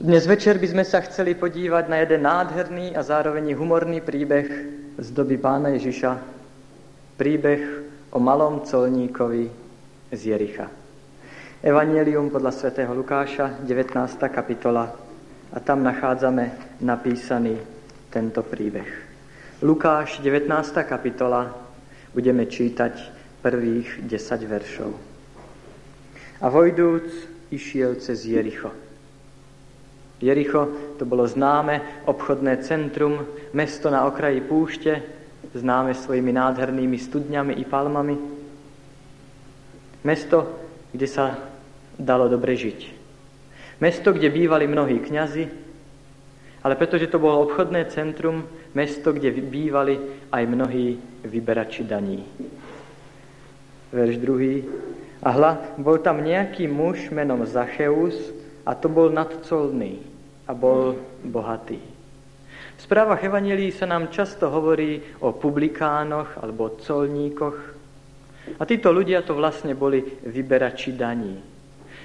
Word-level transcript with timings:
Dnes 0.00 0.24
večer 0.24 0.56
by 0.56 0.64
sme 0.64 0.80
sa 0.88 1.04
chceli 1.04 1.36
podívať 1.36 1.92
na 1.92 2.00
jeden 2.00 2.24
nádherný 2.24 2.96
a 2.96 3.04
zároveň 3.04 3.52
humorný 3.52 4.00
príbeh 4.00 4.48
z 4.96 5.08
doby 5.12 5.36
pána 5.36 5.76
Ježiša. 5.76 6.16
Príbeh 7.20 7.60
o 8.08 8.16
malom 8.16 8.64
colníkovi 8.64 9.52
z 10.08 10.20
Jericha. 10.24 10.72
Evangelium 11.60 12.32
podľa 12.32 12.48
svätého 12.48 12.96
Lukáša, 12.96 13.60
19. 13.60 13.92
kapitola. 14.32 14.88
A 15.52 15.60
tam 15.60 15.84
nachádzame 15.84 16.80
napísaný 16.80 17.60
tento 18.08 18.40
príbeh. 18.40 18.88
Lukáš, 19.60 20.24
19. 20.24 20.48
kapitola, 20.88 21.52
budeme 22.16 22.48
čítať 22.48 22.96
prvých 23.44 24.00
10 24.08 24.48
veršov. 24.48 24.96
A 26.40 26.48
vojdúc, 26.48 27.04
išiel 27.52 28.00
cez 28.00 28.24
Jericho. 28.24 28.88
Jericho 30.20 30.68
to 31.00 31.08
bolo 31.08 31.24
známe 31.24 32.04
obchodné 32.04 32.60
centrum, 32.60 33.24
mesto 33.56 33.88
na 33.88 34.04
okraji 34.04 34.44
púšte, 34.44 34.92
známe 35.56 35.96
svojimi 35.96 36.28
nádhernými 36.28 36.98
studňami 37.00 37.56
i 37.56 37.64
palmami. 37.64 38.16
Mesto, 40.04 40.38
kde 40.92 41.08
sa 41.08 41.40
dalo 41.96 42.28
dobre 42.28 42.52
žiť. 42.52 42.80
Mesto, 43.80 44.12
kde 44.12 44.28
bývali 44.28 44.68
mnohí 44.68 45.00
kňazi, 45.00 45.44
ale 46.60 46.76
pretože 46.76 47.08
to 47.08 47.16
bolo 47.16 47.40
obchodné 47.48 47.88
centrum, 47.88 48.44
mesto, 48.76 49.16
kde 49.16 49.32
bývali 49.32 49.96
aj 50.28 50.42
mnohí 50.44 51.00
vyberači 51.24 51.88
daní. 51.88 52.20
Verš 53.88 54.20
druhý. 54.20 54.68
A 55.24 55.32
hla, 55.32 55.52
bol 55.80 55.96
tam 56.04 56.20
nejaký 56.20 56.68
muž 56.68 57.08
menom 57.08 57.40
Zacheus 57.48 58.16
a 58.68 58.76
to 58.76 58.92
bol 58.92 59.08
nadcolný 59.08 60.09
a 60.50 60.52
bol 60.52 60.98
bohatý. 61.22 61.78
V 61.78 62.80
správach 62.82 63.22
Evangelii 63.22 63.70
sa 63.70 63.86
nám 63.86 64.10
často 64.10 64.50
hovorí 64.50 64.98
o 65.22 65.30
publikánoch 65.30 66.42
alebo 66.42 66.74
colníkoch. 66.74 67.58
A 68.58 68.62
títo 68.66 68.90
ľudia 68.90 69.22
to 69.22 69.38
vlastne 69.38 69.78
boli 69.78 70.02
vyberači 70.26 70.90
daní. 70.98 71.38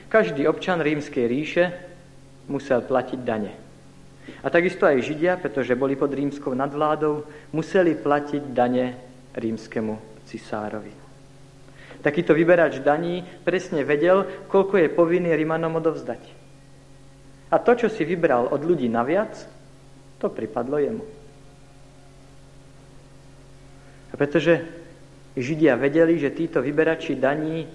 Každý 0.05 0.45
občan 0.45 0.85
rímskej 0.85 1.25
ríše 1.25 1.73
musel 2.45 2.85
platiť 2.85 3.19
dane. 3.25 3.53
A 4.45 4.47
takisto 4.53 4.85
aj 4.85 5.01
Židia, 5.01 5.41
pretože 5.41 5.73
boli 5.73 5.97
pod 5.97 6.13
rímskou 6.13 6.53
nadvládou, 6.53 7.25
museli 7.49 7.97
platiť 7.97 8.53
dane 8.53 8.93
rímskemu 9.33 9.97
cisárovi. 10.29 10.93
Takýto 12.05 12.37
vyberač 12.37 12.85
daní 12.85 13.25
presne 13.41 13.81
vedel, 13.81 14.45
koľko 14.45 14.77
je 14.77 14.93
povinný 14.93 15.33
Rimanom 15.33 15.81
odovzdať. 15.81 16.44
A 17.53 17.61
to, 17.61 17.77
čo 17.77 17.87
si 17.91 18.01
vybral 18.07 18.49
od 18.49 18.61
ľudí 18.65 18.89
naviac, 18.89 19.33
to 20.17 20.31
pripadlo 20.31 20.81
jemu. 20.81 21.05
A 24.09 24.13
pretože 24.17 24.63
Židia 25.35 25.75
vedeli, 25.75 26.15
že 26.15 26.31
títo 26.31 26.63
vyberači 26.63 27.19
daní 27.19 27.67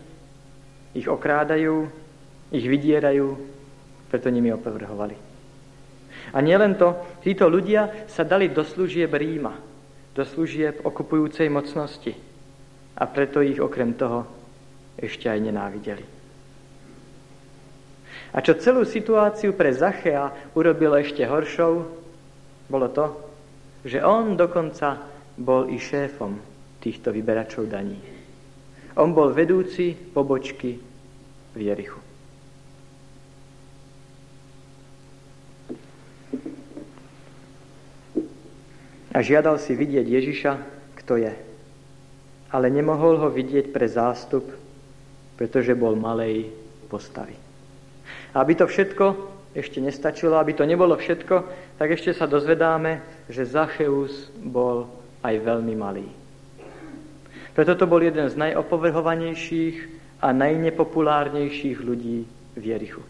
ich 0.97 1.05
okrádajú, 1.05 1.87
ich 2.51 2.67
vydierajú, 2.67 3.37
preto 4.09 4.33
nimi 4.33 4.51
opovrhovali. 4.51 5.15
A 6.35 6.39
nielen 6.41 6.75
to, 6.75 7.21
títo 7.23 7.47
ľudia 7.47 8.09
sa 8.11 8.25
dali 8.27 8.51
do 8.51 8.65
služieb 8.65 9.13
Ríma, 9.13 9.55
do 10.17 10.25
služieb 10.25 10.83
okupujúcej 10.83 11.47
mocnosti. 11.53 12.17
A 12.99 13.07
preto 13.07 13.45
ich 13.45 13.61
okrem 13.63 13.95
toho 13.95 14.27
ešte 14.99 15.31
aj 15.31 15.39
nenávideli. 15.41 16.20
A 18.31 18.39
čo 18.39 18.55
celú 18.55 18.87
situáciu 18.87 19.51
pre 19.59 19.75
Zachea 19.75 20.31
urobilo 20.55 20.95
ešte 20.95 21.27
horšou, 21.27 21.83
bolo 22.71 22.89
to, 22.95 23.07
že 23.83 23.99
on 23.99 24.39
dokonca 24.39 25.03
bol 25.35 25.67
i 25.67 25.83
šéfom 25.83 26.39
týchto 26.79 27.11
vyberačov 27.11 27.67
daní. 27.67 27.99
On 28.95 29.11
bol 29.11 29.35
vedúci 29.35 29.95
pobočky 29.95 30.79
v 31.55 31.59
Jerichu. 31.59 31.99
A 39.11 39.19
žiadal 39.27 39.59
si 39.59 39.75
vidieť 39.75 40.07
Ježiša, 40.07 40.53
kto 41.03 41.19
je. 41.19 41.35
Ale 42.55 42.67
nemohol 42.71 43.19
ho 43.19 43.29
vidieť 43.31 43.75
pre 43.75 43.91
zástup, 43.91 44.47
pretože 45.35 45.75
bol 45.75 45.99
malej 45.99 46.47
postavy. 46.87 47.50
Aby 48.35 48.55
to 48.55 48.67
všetko 48.71 49.05
ešte 49.55 49.83
nestačilo, 49.83 50.39
aby 50.39 50.55
to 50.55 50.63
nebolo 50.63 50.95
všetko, 50.95 51.37
tak 51.75 51.89
ešte 51.91 52.15
sa 52.15 52.31
dozvedáme, 52.31 53.03
že 53.27 53.43
Zacheus 53.43 54.31
bol 54.39 54.87
aj 55.27 55.35
veľmi 55.43 55.75
malý. 55.75 56.07
Preto 57.51 57.75
to 57.75 57.91
bol 57.91 57.99
jeden 57.99 58.31
z 58.31 58.39
najopovrhovanejších 58.39 59.77
a 60.23 60.31
najnepopulárnejších 60.31 61.79
ľudí 61.83 62.23
v 62.55 62.63
Jerichu. 62.63 63.03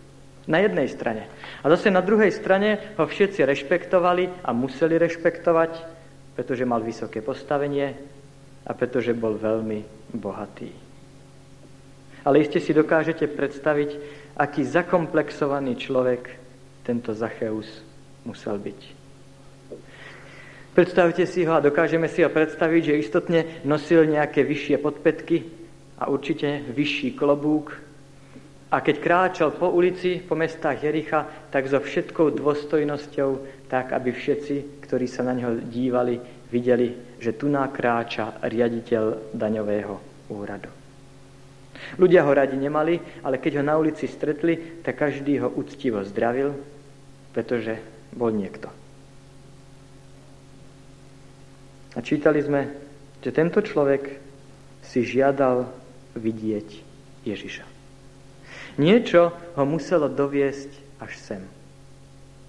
Na 0.48 0.64
jednej 0.64 0.88
strane. 0.88 1.28
A 1.60 1.68
zase 1.68 1.92
na 1.92 2.00
druhej 2.00 2.32
strane 2.32 2.96
ho 2.96 3.04
všetci 3.04 3.44
rešpektovali 3.44 4.42
a 4.42 4.50
museli 4.56 4.96
rešpektovať, 4.96 5.72
pretože 6.32 6.64
mal 6.64 6.80
vysoké 6.80 7.20
postavenie 7.20 7.92
a 8.64 8.72
pretože 8.72 9.12
bol 9.12 9.36
veľmi 9.36 9.84
bohatý. 10.16 10.72
Ale 12.24 12.40
iste 12.40 12.60
si 12.60 12.72
dokážete 12.72 13.28
predstaviť, 13.28 13.90
aký 14.36 14.66
zakomplexovaný 14.66 15.76
človek 15.78 16.36
tento 16.84 17.14
Zacheus 17.14 17.68
musel 18.24 18.58
byť. 18.58 18.80
Predstavte 20.70 21.26
si 21.26 21.42
ho 21.44 21.52
a 21.58 21.64
dokážeme 21.64 22.06
si 22.06 22.22
ho 22.22 22.30
predstaviť, 22.30 22.82
že 22.94 23.00
istotne 23.02 23.40
nosil 23.66 24.06
nejaké 24.06 24.46
vyššie 24.46 24.78
podpetky 24.78 25.44
a 25.98 26.06
určite 26.06 26.62
vyšší 26.70 27.18
klobúk. 27.18 27.74
A 28.70 28.78
keď 28.78 28.96
kráčal 29.02 29.50
po 29.50 29.66
ulici, 29.66 30.22
po 30.22 30.38
mestách 30.38 30.86
Jericha, 30.86 31.26
tak 31.50 31.66
so 31.66 31.82
všetkou 31.82 32.38
dôstojnosťou, 32.38 33.30
tak 33.66 33.90
aby 33.90 34.14
všetci, 34.14 34.86
ktorí 34.86 35.10
sa 35.10 35.26
na 35.26 35.34
neho 35.34 35.58
dívali, 35.58 36.22
videli, 36.54 37.18
že 37.18 37.34
tu 37.34 37.50
kráča 37.50 38.38
riaditeľ 38.38 39.34
daňového 39.34 39.94
úradu. 40.30 40.79
Ľudia 41.96 42.24
ho 42.24 42.32
radi 42.32 42.56
nemali, 42.56 43.00
ale 43.24 43.40
keď 43.40 43.60
ho 43.60 43.64
na 43.64 43.76
ulici 43.80 44.06
stretli, 44.06 44.82
tak 44.84 45.00
každý 45.00 45.40
ho 45.40 45.48
úctivo 45.48 46.04
zdravil, 46.04 46.54
pretože 47.32 47.80
bol 48.12 48.30
niekto. 48.34 48.68
A 51.94 51.98
čítali 52.02 52.38
sme, 52.38 52.70
že 53.18 53.34
tento 53.34 53.58
človek 53.58 54.22
si 54.86 55.02
žiadal 55.02 55.66
vidieť 56.14 56.68
Ježiša. 57.26 57.64
Niečo 58.78 59.34
ho 59.58 59.64
muselo 59.66 60.06
doviesť 60.06 61.02
až 61.02 61.12
sem. 61.18 61.42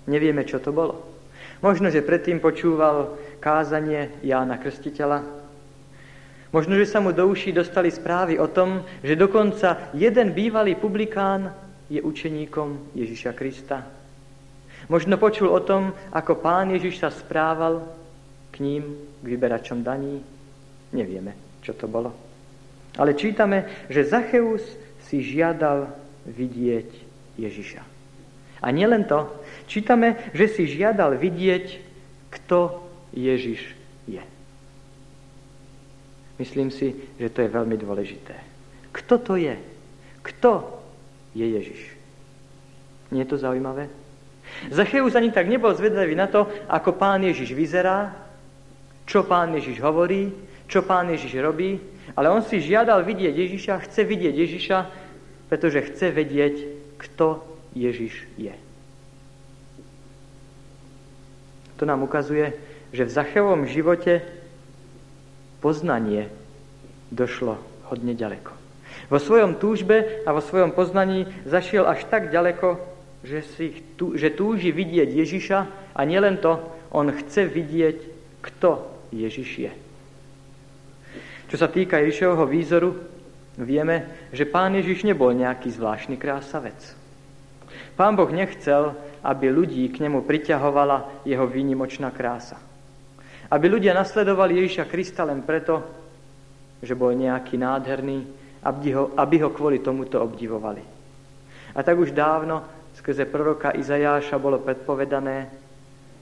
Nevieme, 0.05 0.45
čo 0.45 0.61
to 0.61 0.69
bolo. 0.69 1.01
Možno, 1.61 1.89
že 1.93 2.05
predtým 2.05 2.41
počúval 2.41 3.17
kázanie 3.41 4.13
Jána 4.25 4.57
Krstiteľa, 4.57 5.40
Možno, 6.51 6.75
že 6.75 6.85
sa 6.85 6.99
mu 6.99 7.15
do 7.15 7.23
uší 7.31 7.55
dostali 7.55 7.87
správy 7.87 8.35
o 8.35 8.47
tom, 8.51 8.83
že 8.99 9.15
dokonca 9.15 9.91
jeden 9.95 10.35
bývalý 10.35 10.75
publikán 10.75 11.55
je 11.87 12.03
učeníkom 12.03 12.91
Ježiša 12.91 13.31
Krista. 13.31 13.87
Možno 14.91 15.15
počul 15.15 15.47
o 15.47 15.63
tom, 15.63 15.95
ako 16.11 16.43
pán 16.43 16.75
Ježiš 16.75 16.99
sa 16.99 17.09
správal 17.11 17.87
k 18.51 18.59
ním, 18.59 18.83
k 19.23 19.25
vyberačom 19.31 19.79
daní. 19.79 20.19
Nevieme, 20.91 21.63
čo 21.63 21.71
to 21.71 21.87
bolo. 21.87 22.11
Ale 22.99 23.15
čítame, 23.15 23.87
že 23.87 24.03
Zacheus 24.03 24.63
si 25.07 25.23
žiadal 25.23 25.87
vidieť 26.27 26.89
Ježiša. 27.39 27.83
A 28.59 28.67
nielen 28.75 29.07
to, 29.07 29.31
čítame, 29.71 30.19
že 30.35 30.51
si 30.51 30.67
žiadal 30.67 31.15
vidieť, 31.15 31.79
kto 32.27 32.83
Ježiš 33.15 33.61
je. 33.63 33.80
Myslím 36.41 36.73
si, 36.73 36.97
že 37.21 37.29
to 37.29 37.45
je 37.45 37.53
veľmi 37.53 37.77
dôležité. 37.77 38.33
Kto 38.89 39.21
to 39.21 39.37
je? 39.37 39.53
Kto 40.25 40.81
je 41.37 41.45
Ježiš? 41.45 41.81
Nie 43.13 43.29
je 43.29 43.29
to 43.29 43.37
zaujímavé? 43.37 43.85
Zacheus 44.73 45.13
ani 45.13 45.29
tak 45.29 45.45
nebol 45.45 45.69
zvedavý 45.77 46.17
na 46.17 46.25
to, 46.25 46.49
ako 46.65 46.97
pán 46.97 47.21
Ježiš 47.21 47.53
vyzerá, 47.53 48.09
čo 49.05 49.21
pán 49.21 49.53
Ježiš 49.53 49.85
hovorí, 49.85 50.33
čo 50.65 50.81
pán 50.81 51.13
Ježiš 51.13 51.37
robí, 51.45 51.77
ale 52.17 52.33
on 52.33 52.41
si 52.41 52.57
žiadal 52.57 53.05
vidieť 53.05 53.37
Ježiša, 53.37 53.85
chce 53.85 54.01
vidieť 54.01 54.33
Ježiša, 54.33 54.77
pretože 55.45 55.93
chce 55.93 56.09
vedieť, 56.09 56.55
kto 56.97 57.37
Ježiš 57.77 58.25
je. 58.41 58.55
To 61.77 61.85
nám 61.85 62.01
ukazuje, 62.01 62.57
že 62.89 63.05
v 63.05 63.13
Zachevom 63.13 63.69
živote 63.69 64.40
poznanie 65.61 66.27
došlo 67.13 67.61
hodne 67.87 68.17
ďaleko. 68.17 68.51
Vo 69.07 69.19
svojom 69.19 69.55
túžbe 69.55 70.23
a 70.25 70.35
vo 70.35 70.41
svojom 70.43 70.75
poznaní 70.75 71.29
zašiel 71.47 71.87
až 71.87 72.03
tak 72.09 72.33
ďaleko, 72.33 72.79
že, 73.21 73.39
si, 73.55 73.65
že 74.15 74.33
túži 74.33 74.73
vidieť 74.73 75.09
Ježiša 75.13 75.59
a 75.95 76.01
nielen 76.03 76.41
to, 76.41 76.57
on 76.91 77.13
chce 77.13 77.47
vidieť, 77.47 77.97
kto 78.41 78.83
Ježiš 79.13 79.49
je. 79.69 79.71
Čo 81.51 81.55
sa 81.59 81.67
týka 81.67 81.99
Ježišovho 81.99 82.47
výzoru, 82.47 82.95
vieme, 83.59 84.07
že 84.31 84.47
pán 84.47 84.71
Ježiš 84.79 85.03
nebol 85.03 85.35
nejaký 85.35 85.67
zvláštny 85.71 86.15
krásavec. 86.15 86.79
Pán 87.99 88.15
Boh 88.15 88.31
nechcel, 88.31 88.95
aby 89.21 89.51
ľudí 89.51 89.85
k 89.91 90.07
nemu 90.07 90.23
priťahovala 90.23 91.27
jeho 91.27 91.45
výnimočná 91.45 92.09
krása. 92.09 92.57
Aby 93.51 93.67
ľudia 93.67 93.91
nasledovali 93.91 94.63
Ježiša 94.63 94.87
Krista 94.87 95.27
len 95.27 95.43
preto, 95.43 95.83
že 96.79 96.95
bol 96.95 97.11
nejaký 97.11 97.59
nádherný, 97.59 98.19
aby 98.63 98.89
ho, 98.95 99.11
aby 99.19 99.43
ho 99.43 99.51
kvôli 99.51 99.83
tomuto 99.83 100.23
obdivovali. 100.23 100.83
A 101.75 101.79
tak 101.83 101.99
už 101.99 102.15
dávno 102.15 102.63
skrze 102.95 103.27
proroka 103.27 103.75
Izajáša 103.75 104.39
bolo 104.39 104.59
predpovedané, 104.63 105.51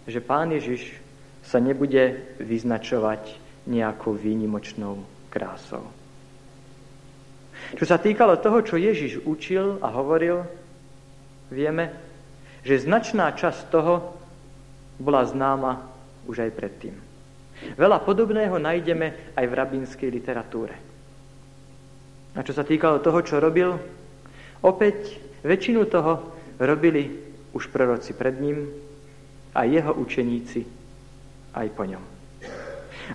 že 0.10 0.22
pán 0.26 0.50
Ježiš 0.50 0.98
sa 1.46 1.62
nebude 1.62 2.34
vyznačovať 2.42 3.38
nejakou 3.70 4.18
výnimočnou 4.18 5.02
krásou. 5.30 5.86
Čo 7.78 7.86
sa 7.86 8.02
týkalo 8.02 8.42
toho, 8.42 8.66
čo 8.66 8.82
Ježiš 8.82 9.22
učil 9.22 9.78
a 9.84 9.94
hovoril, 9.94 10.42
vieme, 11.54 11.94
že 12.66 12.82
značná 12.82 13.30
časť 13.38 13.70
toho 13.70 14.18
bola 14.98 15.22
známa 15.28 15.86
už 16.26 16.50
aj 16.50 16.52
predtým. 16.58 17.09
Veľa 17.76 18.00
podobného 18.04 18.56
nájdeme 18.56 19.36
aj 19.36 19.46
v 19.46 19.58
rabínskej 19.58 20.10
literatúre. 20.12 20.76
A 22.36 22.40
čo 22.46 22.56
sa 22.56 22.64
týkalo 22.64 23.04
toho, 23.04 23.20
čo 23.20 23.42
robil, 23.42 23.76
opäť 24.64 25.20
väčšinu 25.44 25.88
toho 25.92 26.36
robili 26.60 27.20
už 27.52 27.68
proroci 27.68 28.16
pred 28.16 28.38
ním 28.40 28.70
a 29.56 29.66
jeho 29.66 29.92
učeníci 29.96 30.62
aj 31.58 31.68
po 31.74 31.84
ňom. 31.84 32.04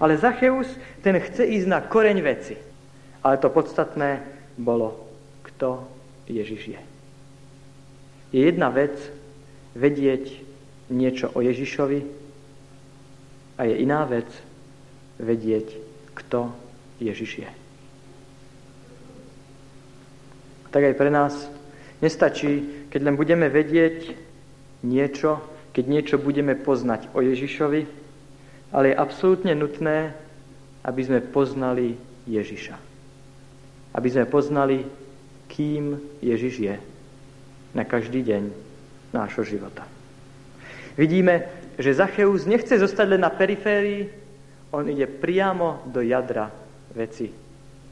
Ale 0.03 0.19
Zacheus, 0.19 0.67
ten 1.01 1.15
chce 1.23 1.47
ísť 1.47 1.69
na 1.71 1.79
koreň 1.79 2.19
veci. 2.19 2.59
Ale 3.25 3.39
to 3.39 3.49
podstatné 3.49 4.21
bolo, 4.59 5.07
kto 5.47 5.87
Ježiš 6.27 6.77
je. 6.77 6.81
Je 8.35 8.41
jedna 8.51 8.69
vec 8.75 8.93
vedieť 9.79 10.43
niečo 10.91 11.31
o 11.33 11.41
Ježišovi 11.41 12.24
a 13.59 13.65
je 13.65 13.75
iná 13.79 14.05
vec 14.05 14.27
vedieť, 15.19 15.79
kto 16.15 16.51
Ježiš 16.99 17.47
je. 17.47 17.51
Tak 20.75 20.83
aj 20.91 20.95
pre 20.99 21.11
nás 21.11 21.35
nestačí 22.03 22.85
keď 22.95 23.11
len 23.11 23.19
budeme 23.19 23.51
vedieť 23.51 24.15
niečo, 24.87 25.43
keď 25.75 25.85
niečo 25.91 26.15
budeme 26.15 26.55
poznať 26.55 27.11
o 27.11 27.19
Ježišovi, 27.27 27.83
ale 28.71 28.95
je 28.95 29.01
absolútne 29.03 29.51
nutné, 29.59 30.15
aby 30.87 31.01
sme 31.03 31.19
poznali 31.19 31.99
Ježiša. 32.31 32.79
Aby 33.99 34.09
sme 34.15 34.31
poznali, 34.31 34.87
kým 35.51 35.99
Ježiš 36.23 36.55
je 36.63 36.75
na 37.75 37.83
každý 37.83 38.23
deň 38.23 38.55
nášho 39.11 39.43
života. 39.43 39.83
Vidíme, 40.95 41.64
že 41.79 41.97
Zacheus 41.97 42.47
nechce 42.47 42.79
zostať 42.79 43.07
len 43.17 43.23
na 43.23 43.31
periférii, 43.31 44.09
on 44.75 44.87
ide 44.91 45.07
priamo 45.07 45.87
do 45.87 46.03
jadra 46.03 46.51
veci, 46.95 47.31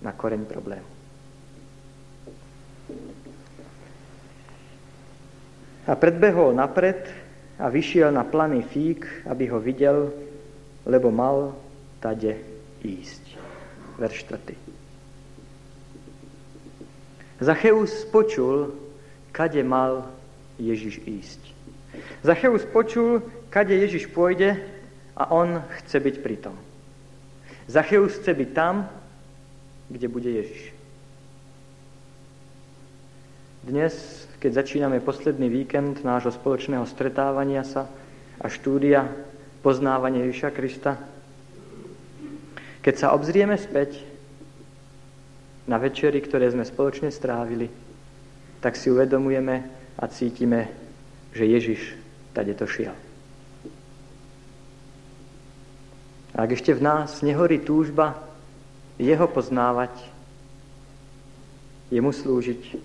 na 0.02 0.11
koreň 0.11 0.43
problému. 0.46 0.90
A 5.82 5.93
predbehol 5.99 6.55
napred 6.55 7.11
a 7.58 7.67
vyšiel 7.67 8.14
na 8.14 8.23
planý 8.23 8.62
fík, 8.62 9.26
aby 9.26 9.50
ho 9.50 9.58
videl, 9.58 10.14
lebo 10.87 11.11
mal 11.11 11.55
tade 11.99 12.38
ísť. 12.82 13.23
Verš 13.99 14.26
4. 14.31 14.58
Zacheus 17.43 18.06
počul, 18.11 18.78
kade 19.35 19.62
mal 19.67 20.06
Ježiš 20.58 21.02
ísť. 21.02 21.40
Zacheus 22.23 22.62
počul, 22.70 23.26
kade 23.52 23.76
Ježiš 23.76 24.08
pôjde 24.08 24.56
a 25.12 25.28
on 25.28 25.60
chce 25.81 26.00
byť 26.00 26.16
pritom. 26.25 26.56
Zacheus 27.69 28.16
chce 28.16 28.32
byť 28.32 28.50
tam, 28.56 28.88
kde 29.93 30.08
bude 30.08 30.31
Ježiš. 30.32 30.72
Dnes 33.62 34.25
keď 34.43 34.66
začíname 34.66 34.99
posledný 34.99 35.46
víkend 35.46 36.02
nášho 36.02 36.34
spoločného 36.34 36.82
stretávania 36.82 37.62
sa 37.62 37.87
a 38.43 38.50
štúdia 38.50 39.06
poznávania 39.62 40.26
Ježiša 40.26 40.50
Krista, 40.50 40.99
keď 42.82 42.94
sa 42.99 43.14
obzrieme 43.14 43.54
späť 43.54 44.02
na 45.70 45.78
večery, 45.78 46.19
ktoré 46.19 46.50
sme 46.50 46.66
spoločne 46.66 47.14
strávili, 47.14 47.70
tak 48.58 48.75
si 48.75 48.90
uvedomujeme 48.90 49.62
a 49.94 50.04
cítime, 50.10 50.66
že 51.31 51.46
Ježiš 51.46 51.94
tade 52.34 52.58
to 52.58 52.66
šiel. 52.66 52.90
A 52.90 52.99
ak 56.32 56.49
ešte 56.56 56.73
v 56.73 56.81
nás 56.81 57.20
nehorí 57.20 57.61
túžba 57.61 58.17
jeho 58.96 59.29
poznávať, 59.29 59.93
jemu 61.93 62.08
slúžiť, 62.08 62.81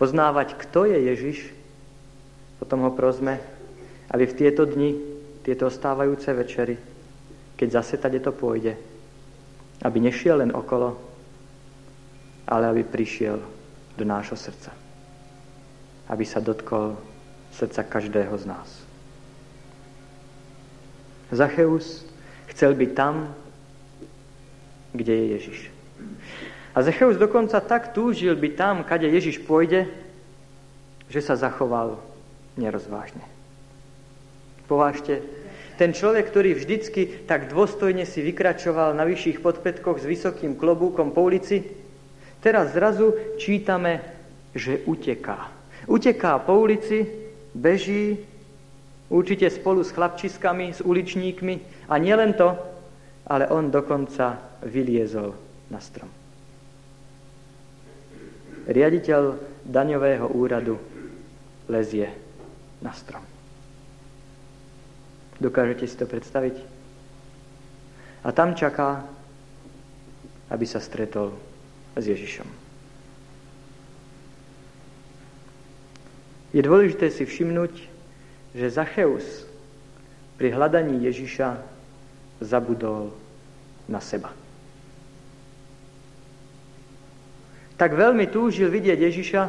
poznávať, 0.00 0.56
kto 0.56 0.88
je 0.88 0.98
Ježiš, 1.12 1.38
potom 2.56 2.88
ho 2.88 2.90
prosme, 2.94 3.36
aby 4.08 4.24
v 4.24 4.36
tieto 4.38 4.64
dni, 4.64 4.96
tieto 5.44 5.68
ostávajúce 5.68 6.32
večery, 6.32 6.80
keď 7.58 7.68
zase 7.82 8.00
tade 8.00 8.16
to 8.22 8.32
pôjde, 8.32 8.80
aby 9.84 9.98
nešiel 10.00 10.40
len 10.40 10.54
okolo, 10.56 10.96
ale 12.48 12.64
aby 12.70 12.82
prišiel 12.86 13.42
do 13.98 14.04
nášho 14.08 14.38
srdca. 14.38 14.72
Aby 16.08 16.24
sa 16.24 16.40
dotkol 16.40 16.96
srdca 17.52 17.82
každého 17.84 18.34
z 18.38 18.44
nás. 18.48 18.68
Zacheus 21.32 22.11
chcel 22.52 22.76
byť 22.76 22.90
tam, 22.92 23.32
kde 24.92 25.12
je 25.12 25.26
Ježiš. 25.36 25.58
A 26.72 26.80
Zecheus 26.80 27.20
dokonca 27.20 27.60
tak 27.60 27.92
túžil 27.92 28.36
byť 28.36 28.52
tam, 28.56 28.84
kade 28.84 29.08
Ježiš 29.08 29.44
pôjde, 29.44 29.88
že 31.12 31.20
sa 31.20 31.36
zachoval 31.36 32.00
nerozvážne. 32.56 33.24
Povážte, 34.68 35.20
ten 35.76 35.92
človek, 35.92 36.28
ktorý 36.28 36.56
vždycky 36.56 37.28
tak 37.28 37.52
dôstojne 37.52 38.04
si 38.08 38.24
vykračoval 38.24 38.96
na 38.96 39.04
vyšších 39.04 39.40
podpätkoch 39.40 40.00
s 40.00 40.08
vysokým 40.08 40.56
klobúkom 40.56 41.12
po 41.12 41.28
ulici, 41.28 41.64
teraz 42.44 42.72
zrazu 42.72 43.36
čítame, 43.36 44.00
že 44.52 44.84
uteká. 44.84 45.48
Uteká 45.88 46.40
po 46.40 46.60
ulici, 46.60 47.04
beží, 47.52 48.20
určite 49.12 49.52
spolu 49.52 49.84
s 49.84 49.92
chlapčiskami, 49.92 50.72
s 50.72 50.80
uličníkmi 50.80 51.86
a 51.92 51.94
nielen 52.00 52.32
to, 52.32 52.56
ale 53.28 53.46
on 53.52 53.68
dokonca 53.68 54.40
vyliezol 54.64 55.36
na 55.68 55.78
strom 55.78 56.22
riaditeľ 58.66 59.22
daňového 59.66 60.26
úradu 60.30 60.78
lezie 61.66 62.10
na 62.82 62.94
strom. 62.94 63.22
Dokážete 65.42 65.86
si 65.86 65.96
to 65.98 66.06
predstaviť? 66.06 66.56
A 68.22 68.28
tam 68.30 68.54
čaká, 68.54 69.02
aby 70.50 70.62
sa 70.62 70.78
stretol 70.78 71.34
s 71.98 72.04
Ježišom. 72.06 72.46
Je 76.52 76.60
dôležité 76.62 77.10
si 77.10 77.26
všimnúť, 77.26 77.91
že 78.52 78.72
Zacheus 78.72 79.48
pri 80.36 80.52
hľadaní 80.52 81.02
Ježiša 81.08 81.56
zabudol 82.40 83.12
na 83.88 84.00
seba. 84.00 84.32
tak 87.82 87.98
veľmi 87.98 88.30
túžil 88.30 88.70
vidieť 88.70 88.94
Ježiša, 88.94 89.42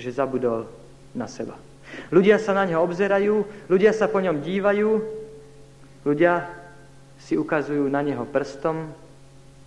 že 0.00 0.08
zabudol 0.08 0.64
na 1.12 1.28
seba. 1.28 1.60
Ľudia 2.08 2.40
sa 2.40 2.56
na 2.56 2.64
ňo 2.64 2.80
obzerajú, 2.80 3.44
ľudia 3.68 3.92
sa 3.92 4.08
po 4.08 4.16
ňom 4.16 4.40
dívajú, 4.40 4.96
ľudia 6.08 6.48
si 7.20 7.36
ukazujú 7.36 7.84
na 7.92 8.00
neho 8.00 8.24
prstom, 8.24 8.88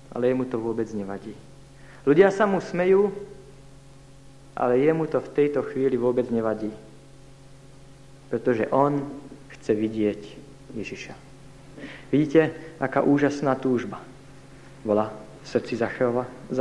ale 0.09 0.33
jemu 0.33 0.49
to 0.49 0.57
vôbec 0.57 0.89
nevadí. 0.89 1.37
Ľudia 2.01 2.33
sa 2.33 2.49
mu 2.49 2.57
smejú, 2.57 3.13
ale 4.57 4.81
jemu 4.81 5.05
to 5.05 5.21
v 5.21 5.29
tejto 5.29 5.61
chvíli 5.69 5.93
vôbec 5.93 6.25
nevadí. 6.33 6.73
Pretože 8.29 8.69
on 8.69 9.05
chce 9.57 9.73
vidieť 9.73 10.21
Ježiša. 10.77 11.13
Vidíte, 12.13 12.53
aká 12.77 13.01
úžasná 13.01 13.57
túžba 13.57 14.01
bola 14.85 15.11
v 15.43 15.47
srdci, 15.47 15.73
Zachejova, 15.75 16.25
v 16.49 16.55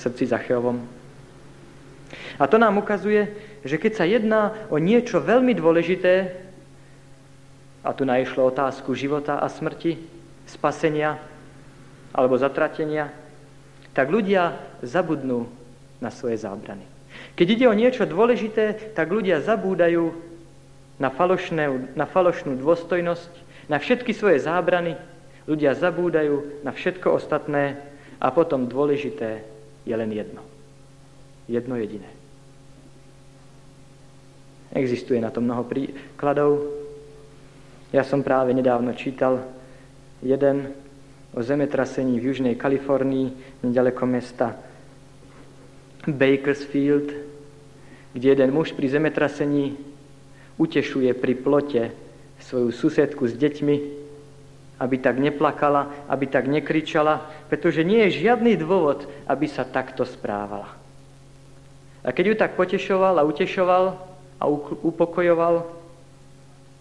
srdci 0.00 0.24
Zachejovom. 0.26 0.80
A 2.40 2.44
to 2.48 2.56
nám 2.58 2.80
ukazuje, 2.80 3.30
že 3.62 3.78
keď 3.78 3.92
sa 3.94 4.04
jedná 4.08 4.56
o 4.72 4.80
niečo 4.80 5.20
veľmi 5.22 5.54
dôležité, 5.54 6.40
a 7.80 7.96
tu 7.96 8.04
najšlo 8.04 8.44
otázku 8.52 8.92
života 8.92 9.40
a 9.40 9.48
smrti, 9.48 9.96
spasenia 10.44 11.16
alebo 12.12 12.36
zatratenia, 12.36 13.08
tak 13.96 14.12
ľudia 14.12 14.58
zabudnú 14.84 15.48
na 16.02 16.12
svoje 16.12 16.36
zábrany. 16.36 16.84
Keď 17.36 17.46
ide 17.48 17.66
o 17.68 17.76
niečo 17.76 18.04
dôležité, 18.04 18.92
tak 18.92 19.08
ľudia 19.08 19.40
zabúdajú 19.40 20.12
na, 21.00 21.08
falošné, 21.08 21.96
na 21.96 22.04
falošnú 22.04 22.60
dôstojnosť, 22.60 23.32
na 23.72 23.80
všetky 23.80 24.12
svoje 24.12 24.44
zábrany, 24.44 24.94
ľudia 25.48 25.72
zabúdajú 25.72 26.62
na 26.62 26.70
všetko 26.70 27.16
ostatné 27.16 27.80
a 28.20 28.28
potom 28.28 28.68
dôležité 28.68 29.42
je 29.88 29.94
len 29.96 30.12
jedno. 30.12 30.44
Jedno 31.48 31.74
jediné. 31.80 32.06
Existuje 34.70 35.18
na 35.18 35.34
to 35.34 35.42
mnoho 35.42 35.66
príkladov. 35.66 36.62
Ja 37.90 38.06
som 38.06 38.22
práve 38.22 38.54
nedávno 38.54 38.94
čítal 38.94 39.42
jeden 40.22 40.70
o 41.34 41.42
zemetrasení 41.42 42.22
v 42.22 42.30
južnej 42.30 42.54
Kalifornii, 42.54 43.58
nedaleko 43.66 44.06
mesta 44.06 44.54
Bakersfield, 46.06 47.10
kde 48.14 48.26
jeden 48.28 48.50
muž 48.54 48.72
pri 48.78 48.86
zemetrasení 48.94 49.89
utešuje 50.60 51.16
pri 51.16 51.32
plote 51.40 51.82
svoju 52.44 52.68
susedku 52.68 53.24
s 53.24 53.32
deťmi, 53.32 53.76
aby 54.80 54.96
tak 55.00 55.16
neplakala, 55.16 55.88
aby 56.08 56.28
tak 56.28 56.48
nekričala, 56.48 57.24
pretože 57.48 57.84
nie 57.84 58.04
je 58.08 58.24
žiadny 58.28 58.60
dôvod, 58.60 59.08
aby 59.24 59.48
sa 59.48 59.64
takto 59.64 60.04
správala. 60.04 60.72
A 62.00 62.12
keď 62.12 62.24
ju 62.32 62.34
tak 62.36 62.56
potešoval 62.56 63.20
a 63.20 63.28
utešoval, 63.28 63.84
a 64.40 64.44
upokojoval, 64.80 65.68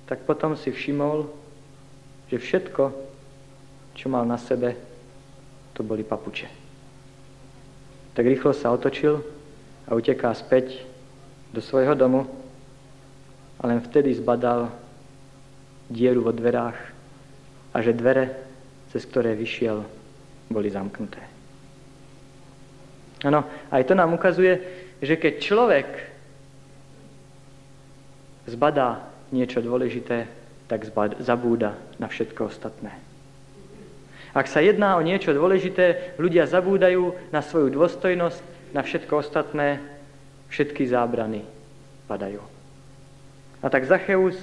tak 0.07 0.23
potom 0.23 0.55
si 0.55 0.71
všimol, 0.71 1.27
že 2.31 2.39
všetko, 2.39 2.95
čo 3.99 4.07
mal 4.07 4.23
na 4.23 4.39
sebe, 4.39 4.79
to 5.75 5.83
boli 5.83 6.07
papuče. 6.07 6.47
Tak 8.15 8.23
rýchlo 8.23 8.55
sa 8.55 8.71
otočil 8.71 9.19
a 9.91 9.95
uteká 9.95 10.31
späť 10.31 10.87
do 11.51 11.59
svojho 11.59 11.99
domu 11.99 12.38
a 13.59 13.63
len 13.67 13.83
vtedy 13.83 14.15
zbadal 14.15 14.71
dieru 15.91 16.23
vo 16.23 16.31
dverách 16.31 16.79
a 17.75 17.77
že 17.83 17.97
dvere, 17.97 18.31
cez 18.89 19.03
ktoré 19.05 19.35
vyšiel, 19.35 19.83
boli 20.49 20.71
zamknuté. 20.71 21.21
Áno, 23.27 23.43
aj 23.69 23.83
to 23.83 23.93
nám 23.93 24.15
ukazuje, 24.15 24.63
že 25.03 25.19
keď 25.19 25.33
človek 25.43 25.87
zbadá 28.47 29.03
niečo 29.29 29.59
dôležité, 29.59 30.25
tak 30.71 30.87
zabúda 31.19 31.75
na 31.99 32.07
všetko 32.07 32.49
ostatné. 32.49 32.93
Ak 34.33 34.45
sa 34.45 34.61
jedná 34.61 34.93
o 34.95 35.01
niečo 35.01 35.33
dôležité, 35.33 36.15
ľudia 36.21 36.45
zabúdajú 36.45 37.33
na 37.33 37.41
svoju 37.41 37.73
dôstojnosť, 37.73 38.41
na 38.77 38.85
všetko 38.85 39.13
ostatné, 39.17 39.81
všetky 40.53 40.85
zábrany 40.85 41.41
padajú. 42.05 42.58
A 43.59 43.69
tak 43.69 43.85
Zacheus 43.85 44.39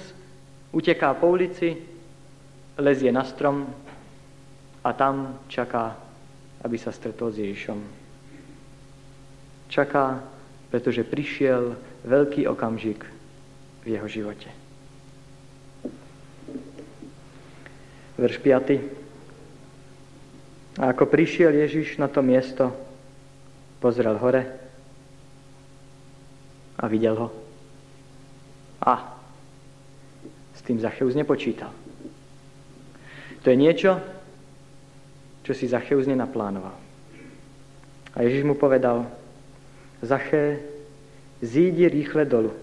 uteká 0.71 1.13
po 1.13 1.27
ulici, 1.33 1.77
lezie 2.77 3.11
na 3.11 3.25
strom 3.25 3.65
a 4.85 4.93
tam 4.93 5.39
čaká, 5.49 5.97
aby 6.61 6.77
sa 6.77 6.93
stretol 6.93 7.33
s 7.33 7.41
Ježišom. 7.41 7.81
Čaká, 9.73 10.21
pretože 10.69 11.03
prišiel 11.03 11.75
veľký 12.05 12.47
okamžik, 12.47 13.17
v 13.87 13.95
jeho 13.95 14.07
živote. 14.11 14.51
Verš 18.19 18.35
5. 18.43 20.83
A 20.83 20.91
ako 20.91 21.07
prišiel 21.07 21.55
Ježiš 21.55 21.95
na 21.95 22.11
to 22.11 22.19
miesto, 22.19 22.75
pozrel 23.79 24.19
hore 24.19 24.43
a 26.75 26.83
videl 26.91 27.15
ho. 27.15 27.46
A 28.81 29.17
s 30.55 30.61
tým 30.61 30.79
Zacheus 30.79 31.15
nepočítal. 31.15 31.73
To 33.43 33.49
je 33.49 33.57
niečo, 33.57 34.01
čo 35.47 35.53
si 35.55 35.69
Zacheus 35.69 36.09
nenaplánoval. 36.09 36.75
A 38.17 38.17
Ježiš 38.25 38.43
mu 38.43 38.57
povedal, 38.57 39.07
Zaché, 40.01 40.59
zídi 41.41 41.89
rýchle 41.89 42.25
dolu, 42.25 42.53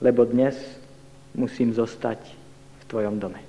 lebo 0.00 0.24
dnes 0.24 0.54
musím 1.34 1.74
zostať 1.74 2.18
v 2.80 2.84
tvojom 2.86 3.18
dome. 3.18 3.40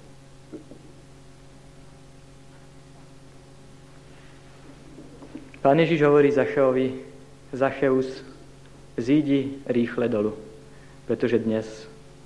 Pán 5.61 5.79
Ježiš 5.79 6.01
hovorí 6.01 6.31
Zacheovi, 6.31 7.03
Zacheus, 7.51 8.23
zídi 8.97 9.59
rýchle 9.67 10.07
dolu, 10.07 10.37
pretože 11.09 11.41
dnes 11.41 11.65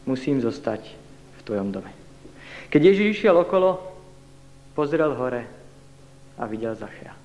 musím 0.03 0.43
zostať 0.43 0.91
v 1.39 1.41
tvojom 1.47 1.71
dome. 1.71 1.87
Keď 2.67 2.81
Ježiš 2.83 3.07
išiel 3.15 3.31
okolo, 3.39 3.79
pozrel 4.75 5.15
hore 5.15 5.47
a 6.35 6.43
videl 6.43 6.75
Zachea. 6.75 7.15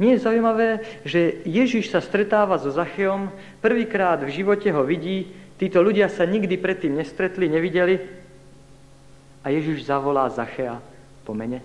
Nie 0.00 0.16
je 0.16 0.24
zaujímavé, 0.24 0.80
že 1.04 1.44
Ježiš 1.44 1.92
sa 1.92 2.00
stretáva 2.00 2.56
so 2.56 2.72
Zacheom, 2.72 3.28
prvýkrát 3.60 4.24
v 4.24 4.32
živote 4.32 4.72
ho 4.72 4.80
vidí, 4.80 5.28
títo 5.60 5.84
ľudia 5.84 6.08
sa 6.08 6.24
nikdy 6.24 6.56
predtým 6.56 6.96
nestretli, 6.96 7.52
nevideli 7.52 8.00
a 9.44 9.52
Ježiš 9.52 9.84
zavolá 9.84 10.32
Zachea 10.32 10.80
po 11.28 11.36
mene. 11.36 11.60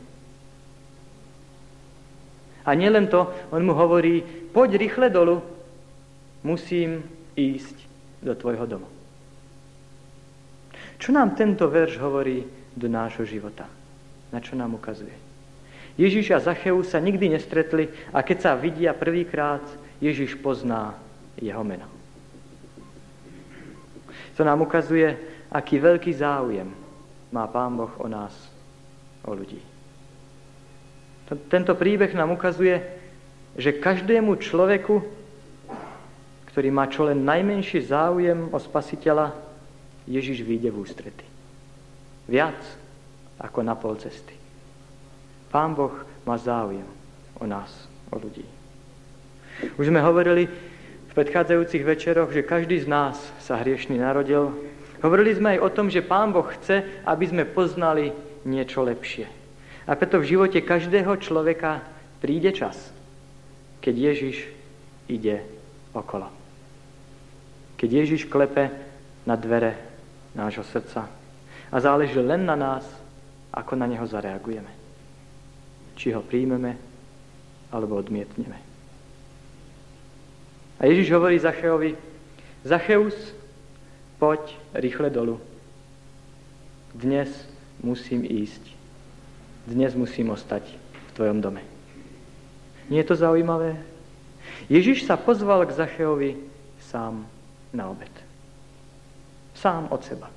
A 2.67 2.75
nielen 2.75 3.07
to, 3.07 3.31
on 3.55 3.63
mu 3.63 3.71
hovorí, 3.71 4.19
poď 4.51 4.75
rýchle 4.77 5.07
dolu, 5.09 5.41
musím 6.43 7.03
ísť 7.35 7.75
do 8.23 8.35
tvojho 8.35 8.65
domu. 8.67 8.87
Čo 10.99 11.15
nám 11.15 11.39
tento 11.39 11.71
verš 11.71 11.95
hovorí 12.03 12.43
do 12.75 12.91
nášho 12.91 13.23
života? 13.23 13.67
Na 14.35 14.43
čo 14.43 14.59
nám 14.59 14.75
ukazuje? 14.75 15.15
Ježiš 15.99 16.31
a 16.31 16.39
Zacheus 16.39 16.91
sa 16.91 16.99
nikdy 16.99 17.35
nestretli 17.35 17.91
a 18.15 18.23
keď 18.23 18.37
sa 18.39 18.51
vidia 18.55 18.95
prvýkrát, 18.95 19.63
Ježiš 19.99 20.39
pozná 20.39 20.95
jeho 21.35 21.63
meno. 21.63 21.87
To 24.39 24.47
nám 24.47 24.63
ukazuje, 24.63 25.11
aký 25.51 25.79
veľký 25.83 26.15
záujem 26.15 26.71
má 27.35 27.43
Pán 27.51 27.75
Boh 27.75 27.91
o 27.99 28.07
nás, 28.07 28.31
o 29.27 29.35
ľudí. 29.35 29.59
Tento 31.51 31.75
príbeh 31.75 32.15
nám 32.15 32.33
ukazuje, 32.33 32.79
že 33.59 33.75
každému 33.75 34.39
človeku, 34.39 35.03
ktorý 36.59 36.75
má 36.75 36.91
čo 36.91 37.07
len 37.07 37.23
najmenší 37.23 37.87
záujem 37.87 38.51
o 38.51 38.59
spasiteľa, 38.59 39.31
Ježiš 40.03 40.43
vyjde 40.43 40.75
v 40.75 40.83
ústrety. 40.83 41.23
Viac 42.27 42.59
ako 43.39 43.63
na 43.63 43.79
pol 43.79 43.95
cesty. 43.95 44.35
Pán 45.55 45.71
Boh 45.71 45.95
má 46.27 46.35
záujem 46.35 46.83
o 47.39 47.47
nás, 47.47 47.71
o 48.11 48.19
ľudí. 48.19 48.43
Už 49.79 49.87
sme 49.87 50.03
hovorili 50.03 50.51
v 51.07 51.11
predchádzajúcich 51.15 51.79
večeroch, 51.79 52.27
že 52.35 52.43
každý 52.43 52.83
z 52.83 52.91
nás 52.91 53.15
sa 53.39 53.55
hriešný 53.63 53.95
narodil. 53.95 54.51
Hovorili 54.99 55.39
sme 55.39 55.55
aj 55.55 55.63
o 55.63 55.69
tom, 55.71 55.87
že 55.87 56.03
Pán 56.03 56.35
Boh 56.35 56.43
chce, 56.59 56.83
aby 57.07 57.23
sme 57.23 57.47
poznali 57.47 58.11
niečo 58.43 58.83
lepšie. 58.83 59.31
A 59.87 59.95
preto 59.95 60.19
v 60.19 60.35
živote 60.35 60.59
každého 60.59 61.23
človeka 61.23 61.87
príde 62.19 62.51
čas, 62.51 62.75
keď 63.79 64.11
Ježiš 64.11 64.43
ide 65.07 65.39
okolo. 65.95 66.38
Keď 67.79 67.89
Ježiš 67.89 68.27
klepe 68.27 68.67
na 69.23 69.39
dvere 69.39 69.79
nášho 70.35 70.67
srdca 70.67 71.07
a 71.71 71.75
záleží 71.79 72.19
len 72.19 72.43
na 72.43 72.59
nás, 72.59 72.83
ako 73.55 73.79
na 73.79 73.87
neho 73.87 74.03
zareagujeme 74.03 74.79
či 75.99 76.15
ho 76.15 76.23
príjmeme, 76.23 76.79
alebo 77.75 77.99
odmietneme. 77.99 78.55
A 80.79 80.87
Ježiš 80.87 81.11
hovorí 81.11 81.35
Zacheovi, 81.35 81.99
Zacheus, 82.63 83.35
poď 84.15 84.55
rýchle 84.71 85.11
dolu. 85.11 85.43
Dnes 86.95 87.27
musím 87.83 88.23
ísť. 88.23 88.63
Dnes 89.67 89.91
musím 89.91 90.31
ostať 90.31 90.63
v 90.71 91.09
tvojom 91.19 91.43
dome. 91.43 91.61
Nie 92.87 93.03
je 93.03 93.11
to 93.11 93.19
zaujímavé? 93.19 93.75
Ježiš 94.71 95.03
sa 95.03 95.19
pozval 95.19 95.67
k 95.67 95.75
Zacheovi 95.75 96.39
sám 96.79 97.27
na 97.73 97.89
obed. 97.89 98.11
Sám 99.53 99.87
od 99.91 100.01
seba. 100.05 100.29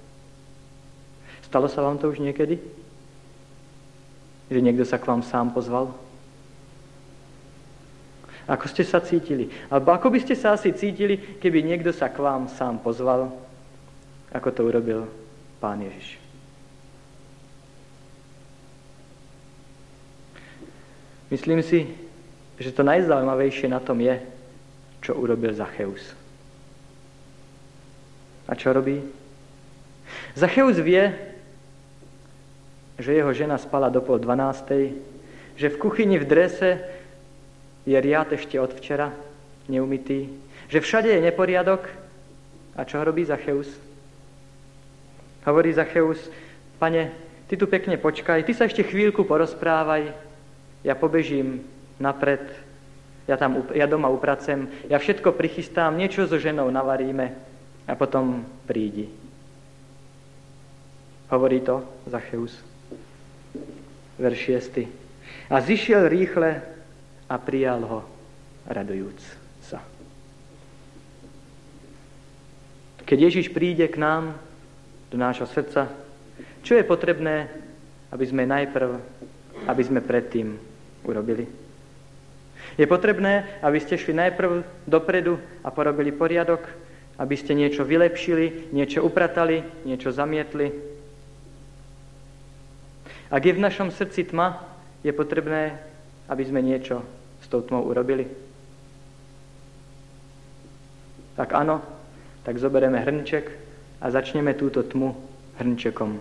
Stalo 1.47 1.69
sa 1.69 1.85
vám 1.85 1.99
to 1.99 2.09
už 2.09 2.19
niekedy? 2.19 2.59
že 4.53 4.61
niekto 4.61 4.85
sa 4.85 5.01
k 5.01 5.09
vám 5.09 5.25
sám 5.25 5.49
pozval? 5.51 5.97
Ako 8.45 8.69
ste 8.69 8.85
sa 8.85 9.01
cítili? 9.01 9.49
Alebo 9.73 9.97
ako 9.97 10.13
by 10.13 10.19
ste 10.21 10.37
sa 10.37 10.53
asi 10.53 10.77
cítili, 10.77 11.17
keby 11.41 11.65
niekto 11.65 11.95
sa 11.95 12.13
k 12.13 12.21
vám 12.21 12.51
sám 12.53 12.83
pozval, 12.85 13.33
ako 14.35 14.49
to 14.53 14.61
urobil 14.67 15.01
Pán 15.63 15.81
Ježiš. 15.81 16.21
Myslím 21.33 21.65
si, 21.65 21.89
že 22.61 22.75
to 22.77 22.85
najzaujímavejšie 22.85 23.73
na 23.73 23.81
tom 23.81 23.97
je, 24.05 24.21
čo 25.01 25.17
urobil 25.17 25.57
Zacheus. 25.57 26.13
A 28.53 28.55
čo 28.55 28.69
robí? 28.69 29.01
Zacheus 30.37 30.77
vie, 30.77 31.09
že 33.01 33.17
jeho 33.17 33.33
žena 33.33 33.57
spala 33.57 33.89
do 33.89 34.05
pol 34.05 34.21
dvanástej, 34.21 34.93
že 35.57 35.73
v 35.73 35.81
kuchyni 35.81 36.21
v 36.21 36.29
drese 36.29 36.85
je 37.89 37.97
riad 37.97 38.29
ešte 38.29 38.61
od 38.61 38.77
včera, 38.77 39.09
neumytý, 39.73 40.29
že 40.69 40.85
všade 40.85 41.09
je 41.09 41.25
neporiadok. 41.25 41.89
A 42.77 42.85
čo 42.85 43.01
robí 43.01 43.25
Zacheus? 43.25 43.73
Hovorí 45.49 45.73
Zacheus, 45.73 46.21
pane, 46.77 47.09
ty 47.49 47.57
tu 47.57 47.65
pekne 47.65 47.97
počkaj, 47.97 48.45
ty 48.45 48.53
sa 48.53 48.69
ešte 48.69 48.85
chvíľku 48.85 49.25
porozprávaj, 49.25 50.13
ja 50.85 50.93
pobežím 50.93 51.65
napred, 51.97 52.45
ja, 53.25 53.41
tam, 53.41 53.65
ja 53.73 53.89
doma 53.89 54.13
upracem, 54.13 54.69
ja 54.93 55.01
všetko 55.01 55.33
prichystám, 55.33 55.97
niečo 55.97 56.29
so 56.29 56.37
ženou 56.37 56.69
navaríme 56.69 57.52
a 57.89 57.93
potom 57.99 58.45
prídi. 58.67 59.11
Hovorí 61.33 61.65
to 61.65 61.81
Zacheus. 62.07 62.53
Verš 64.21 64.41
6. 64.69 64.87
A 65.49 65.57
zišiel 65.61 66.09
rýchle 66.09 66.61
a 67.29 67.35
prijal 67.41 67.81
ho, 67.89 68.01
radujúc 68.69 69.19
sa. 69.65 69.81
Keď 73.03 73.19
Ježiš 73.19 73.49
príde 73.53 73.89
k 73.89 73.97
nám, 73.97 74.37
do 75.13 75.21
nášho 75.21 75.45
srdca, 75.45 75.93
čo 76.65 76.73
je 76.73 76.89
potrebné, 76.89 77.53
aby 78.09 78.25
sme 78.25 78.49
najprv, 78.49 78.91
aby 79.69 79.83
sme 79.85 80.01
predtým 80.01 80.57
urobili? 81.05 81.45
Je 82.81 82.89
potrebné, 82.89 83.61
aby 83.61 83.77
ste 83.77 84.01
šli 84.01 84.17
najprv 84.17 84.65
dopredu 84.89 85.37
a 85.61 85.69
porobili 85.69 86.09
poriadok, 86.09 86.65
aby 87.21 87.35
ste 87.37 87.53
niečo 87.53 87.85
vylepšili, 87.85 88.73
niečo 88.73 89.05
upratali, 89.05 89.65
niečo 89.85 90.13
zamietli. 90.13 90.73
Ak 93.33 93.43
je 93.45 93.57
v 93.57 93.65
našom 93.65 93.89
srdci 93.93 94.29
tma, 94.29 94.61
je 95.01 95.13
potrebné, 95.13 95.81
aby 96.29 96.43
sme 96.45 96.61
niečo 96.61 97.01
s 97.41 97.47
tou 97.49 97.65
tmou 97.65 97.85
urobili. 97.85 98.29
Tak 101.37 101.53
áno, 101.57 101.81
tak 102.45 102.61
zoberieme 102.61 103.01
hrnček 103.01 103.49
a 104.01 104.07
začneme 104.13 104.53
túto 104.53 104.85
tmu 104.85 105.17
hrnčekom 105.57 106.21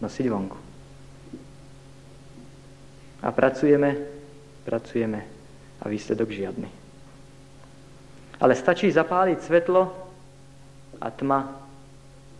nosiť 0.00 0.26
vonku. 0.30 0.58
A 3.24 3.28
pracujeme, 3.32 3.96
pracujeme 4.68 5.20
a 5.80 5.88
výsledok 5.88 6.28
žiadny. 6.28 6.83
Ale 8.44 8.52
stačí 8.52 8.92
zapáliť 8.92 9.40
svetlo 9.40 9.88
a 11.00 11.08
tma 11.08 11.48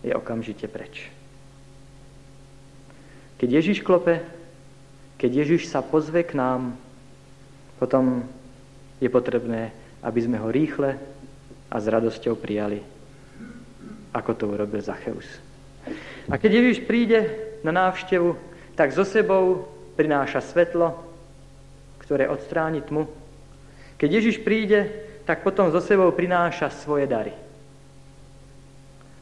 je 0.04 0.12
okamžite 0.12 0.68
preč. 0.68 1.08
Keď 3.40 3.49
Ježiš 3.49 3.80
klope, 3.80 4.20
keď 5.16 5.30
Ježiš 5.32 5.73
sa 5.73 5.80
pozve 5.80 6.20
k 6.28 6.37
nám, 6.37 6.76
potom 7.80 8.20
je 9.00 9.08
potrebné, 9.08 9.73
aby 10.04 10.20
sme 10.20 10.37
ho 10.44 10.52
rýchle 10.52 11.00
a 11.73 11.76
s 11.80 11.88
radosťou 11.88 12.37
prijali, 12.37 12.84
ako 14.12 14.30
to 14.37 14.44
urobil 14.44 14.84
Zacheus. 14.84 15.40
A 16.28 16.37
keď 16.37 16.61
Ježiš 16.61 16.85
príde 16.85 17.33
na 17.64 17.72
návštevu, 17.72 18.37
tak 18.76 18.92
so 18.92 19.09
sebou 19.09 19.72
prináša 19.96 20.44
svetlo, 20.44 21.00
ktoré 22.05 22.28
odstráni 22.28 22.85
tmu. 22.85 23.09
Keď 23.96 24.11
Ježiš 24.20 24.44
príde, 24.44 24.92
tak 25.24 25.40
potom 25.40 25.72
so 25.72 25.80
sebou 25.80 26.12
prináša 26.12 26.68
svoje 26.70 27.08
dary. 27.08 27.32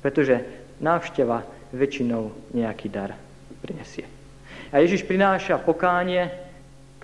Pretože 0.03 0.43
návšteva 0.83 1.47
väčšinou 1.71 2.53
nejaký 2.53 2.91
dar 2.91 3.15
prinesie. 3.63 4.05
A 4.75 4.83
Ježiš 4.83 5.07
prináša 5.07 5.63
pokánie, 5.63 6.27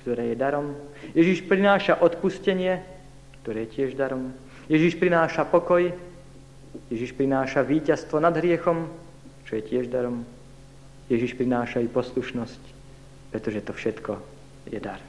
ktoré 0.02 0.34
je 0.34 0.36
darom. 0.36 0.74
Ježiš 1.14 1.46
prináša 1.46 1.94
odpustenie, 2.00 2.82
ktoré 3.42 3.64
je 3.64 3.72
tiež 3.80 3.90
darom. 3.94 4.34
Ježiš 4.66 4.98
prináša 4.98 5.46
pokoj, 5.46 5.94
Ježiš 6.92 7.16
prináša 7.16 7.64
víťazstvo 7.64 8.20
nad 8.20 8.34
hriechom, 8.36 8.90
čo 9.48 9.56
je 9.56 9.62
tiež 9.64 9.88
darom. 9.88 10.26
Ježiš 11.08 11.32
prináša 11.38 11.80
i 11.80 11.88
poslušnosť, 11.88 12.62
pretože 13.32 13.64
to 13.64 13.72
všetko 13.72 14.20
je 14.68 14.80
dar. 14.80 15.00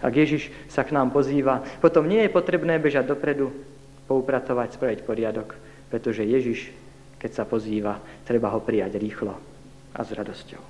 Ak 0.00 0.12
Ježiš 0.12 0.52
sa 0.68 0.84
k 0.84 0.92
nám 0.92 1.10
pozýva, 1.10 1.64
potom 1.80 2.04
nie 2.04 2.20
je 2.24 2.34
potrebné 2.34 2.76
bežať 2.76 3.08
dopredu, 3.08 3.48
poupratovať, 4.06 4.76
spraviť 4.76 5.00
poriadok, 5.02 5.56
pretože 5.88 6.22
Ježiš, 6.22 6.68
keď 7.16 7.30
sa 7.32 7.44
pozýva, 7.48 7.98
treba 8.28 8.52
ho 8.52 8.60
prijať 8.60 9.00
rýchlo 9.00 9.34
a 9.96 10.00
s 10.04 10.10
radosťou. 10.12 10.62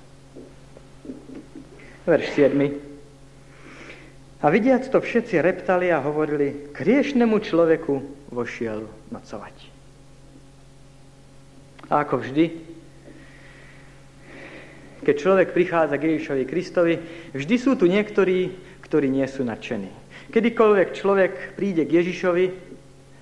Verš 2.07 2.27
7. 2.39 2.87
A 4.37 4.45
vidiac 4.53 4.85
to 4.87 5.01
všetci 5.01 5.41
reptali 5.41 5.91
a 5.91 5.99
hovorili, 5.99 6.71
k 6.71 6.77
riešnemu 6.85 7.35
človeku 7.41 7.93
vošiel 8.31 8.85
nocovať. 9.11 9.55
A 11.89 12.03
ako 12.05 12.21
vždy, 12.21 12.45
keď 15.01 15.15
človek 15.17 15.47
prichádza 15.55 15.95
k 15.97 16.15
Ježišovi 16.15 16.43
Kristovi, 16.45 16.95
vždy 17.33 17.55
sú 17.57 17.79
tu 17.79 17.89
niektorí, 17.89 18.53
ktorí 18.87 19.11
nie 19.11 19.27
sú 19.27 19.43
nadšení. 19.43 19.91
Kedykoľvek 20.31 20.89
človek 20.95 21.33
príde 21.59 21.83
k 21.83 22.03
Ježišovi 22.03 22.45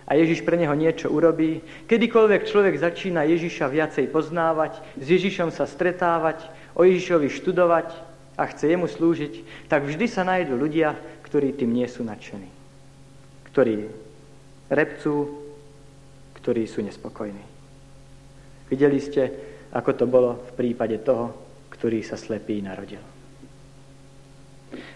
a 0.05 0.11
Ježiš 0.13 0.45
pre 0.45 0.57
neho 0.57 0.73
niečo 0.77 1.09
urobí, 1.09 1.65
kedykoľvek 1.89 2.45
človek 2.45 2.77
začína 2.77 3.25
Ježiša 3.25 3.65
viacej 3.69 4.05
poznávať, 4.13 4.77
s 5.01 5.05
Ježišom 5.09 5.49
sa 5.49 5.65
stretávať, 5.65 6.45
o 6.77 6.85
Ježišovi 6.85 7.31
študovať 7.31 7.89
a 8.37 8.43
chce 8.51 8.75
jemu 8.75 8.85
slúžiť, 8.85 9.33
tak 9.71 9.87
vždy 9.87 10.05
sa 10.05 10.27
nájdú 10.27 10.59
ľudia, 10.59 10.93
ktorí 11.25 11.55
tým 11.55 11.73
nie 11.73 11.87
sú 11.89 12.03
nadšení. 12.05 12.51
Ktorí 13.49 13.89
repcú, 14.69 15.41
ktorí 16.43 16.67
sú 16.67 16.83
nespokojní. 16.83 17.41
Videli 18.69 18.99
ste, 18.99 19.31
ako 19.71 19.91
to 19.95 20.05
bolo 20.05 20.37
v 20.41 20.51
prípade 20.53 20.99
toho, 21.01 21.31
ktorý 21.71 22.03
sa 22.03 22.19
slepý 22.19 22.59
narodil. 22.59 23.14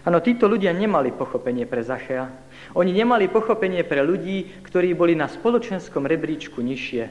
Áno, 0.06 0.18
títo 0.24 0.46
ľudia 0.46 0.72
nemali 0.72 1.12
pochopenie 1.12 1.66
pre 1.66 1.84
Zachea. 1.84 2.30
Oni 2.78 2.94
nemali 2.94 3.28
pochopenie 3.32 3.82
pre 3.84 4.06
ľudí, 4.06 4.62
ktorí 4.64 4.94
boli 4.94 5.18
na 5.18 5.28
spoločenskom 5.28 6.06
rebríčku 6.06 6.62
nižšie 6.62 7.04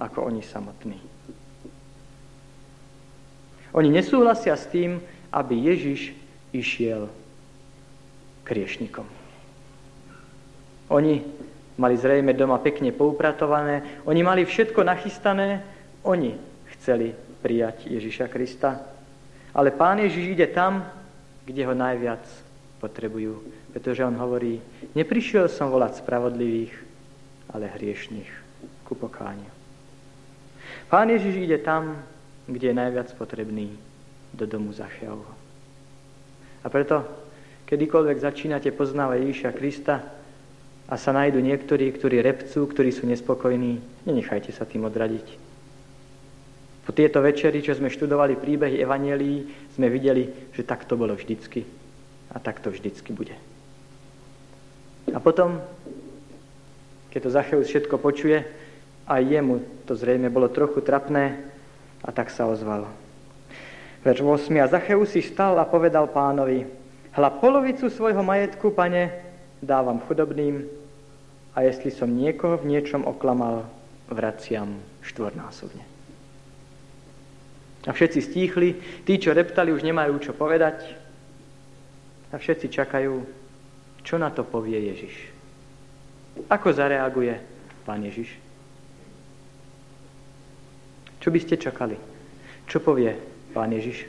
ako 0.00 0.32
oni 0.32 0.42
samotní. 0.42 0.98
Oni 3.70 3.88
nesúhlasia 3.92 4.58
s 4.58 4.66
tým, 4.66 4.98
aby 5.30 5.54
Ježiš 5.70 6.10
išiel 6.50 7.06
k 8.42 8.48
riešnikom. 8.50 9.06
Oni 10.90 11.22
mali 11.78 11.94
zrejme 11.94 12.34
doma 12.34 12.58
pekne 12.58 12.90
poupratované, 12.90 14.02
oni 14.04 14.20
mali 14.26 14.42
všetko 14.42 14.82
nachystané, 14.82 15.62
oni 16.02 16.34
chceli 16.76 17.14
prijať 17.40 17.86
Ježiša 17.86 18.26
Krista. 18.26 18.82
Ale 19.54 19.70
Pán 19.70 20.02
Ježiš 20.02 20.34
ide 20.34 20.50
tam, 20.50 20.82
kde 21.44 21.62
ho 21.66 21.74
najviac 21.74 22.24
potrebujú. 22.80 23.40
Pretože 23.70 24.04
on 24.04 24.16
hovorí, 24.16 24.58
neprišiel 24.96 25.46
som 25.46 25.70
volať 25.70 26.00
spravodlivých, 26.00 26.74
ale 27.52 27.70
hriešných 27.70 28.30
ku 28.86 28.94
pokániu. 28.94 29.48
Pán 30.90 31.10
Ježiš 31.10 31.38
ide 31.38 31.58
tam, 31.62 32.02
kde 32.50 32.74
je 32.74 32.80
najviac 32.80 33.08
potrebný, 33.14 33.74
do 34.34 34.46
domu 34.46 34.70
Zacheovho. 34.70 35.34
A 36.62 36.66
preto, 36.70 37.02
kedykoľvek 37.66 38.18
začínate 38.18 38.70
poznávať 38.70 39.18
Ježiša 39.26 39.50
Krista 39.54 39.96
a 40.90 40.94
sa 40.94 41.10
nájdu 41.14 41.42
niektorí, 41.42 41.90
ktorí 41.94 42.22
repcú, 42.22 42.66
ktorí 42.66 42.90
sú 42.90 43.06
nespokojní, 43.06 44.06
nenechajte 44.06 44.50
sa 44.54 44.66
tým 44.66 44.86
odradiť. 44.86 45.49
Po 46.90 46.98
tieto 46.98 47.22
večery, 47.22 47.62
čo 47.62 47.78
sme 47.78 47.86
študovali 47.86 48.34
príbehy 48.34 48.82
Evanielii, 48.82 49.70
sme 49.78 49.86
videli, 49.86 50.26
že 50.50 50.66
tak 50.66 50.90
to 50.90 50.98
bolo 50.98 51.14
vždycky. 51.14 51.62
A 52.34 52.42
tak 52.42 52.58
to 52.58 52.74
vždycky 52.74 53.14
bude. 53.14 53.38
A 55.14 55.22
potom, 55.22 55.62
keď 57.14 57.20
to 57.22 57.30
Zacheus 57.30 57.70
všetko 57.70 57.94
počuje, 57.94 58.42
aj 59.06 59.22
jemu 59.22 59.62
to 59.86 59.94
zrejme 59.94 60.34
bolo 60.34 60.50
trochu 60.50 60.82
trapné 60.82 61.38
a 62.02 62.10
tak 62.10 62.26
sa 62.34 62.50
ozval. 62.50 62.90
Verš 64.02 64.26
8. 64.26 64.50
A 64.58 64.66
Zacheus 64.66 65.14
si 65.14 65.22
stal 65.22 65.62
a 65.62 65.70
povedal 65.70 66.10
pánovi, 66.10 66.66
hla 67.14 67.30
polovicu 67.38 67.86
svojho 67.86 68.26
majetku, 68.26 68.74
pane, 68.74 69.14
dávam 69.62 70.02
chudobným 70.10 70.66
a 71.54 71.62
jestli 71.62 71.94
som 71.94 72.10
niekoho 72.10 72.58
v 72.58 72.66
niečom 72.66 73.06
oklamal, 73.06 73.70
vraciam 74.10 74.82
štvornásobne. 75.06 75.89
A 77.88 77.96
všetci 77.96 78.20
stíchli, 78.20 78.76
tí, 79.08 79.16
čo 79.16 79.32
reptali, 79.32 79.72
už 79.72 79.80
nemajú 79.80 80.20
čo 80.20 80.36
povedať 80.36 80.84
a 82.30 82.36
všetci 82.36 82.68
čakajú, 82.68 83.24
čo 84.04 84.14
na 84.20 84.28
to 84.28 84.44
povie 84.44 84.76
Ježiš. 84.92 85.14
Ako 86.52 86.76
zareaguje 86.76 87.40
pán 87.88 88.04
Ježiš? 88.04 88.36
Čo 91.20 91.28
by 91.32 91.38
ste 91.40 91.56
čakali? 91.56 91.96
Čo 92.68 92.84
povie 92.84 93.16
pán 93.56 93.72
Ježiš? 93.72 94.08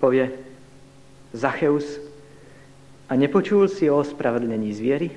Povie, 0.00 0.32
Zacheus, 1.36 2.00
a 3.10 3.18
nepočul 3.18 3.68
si 3.68 3.90
o 3.90 4.00
ospravedlnení 4.00 4.70
zviery? 4.72 5.12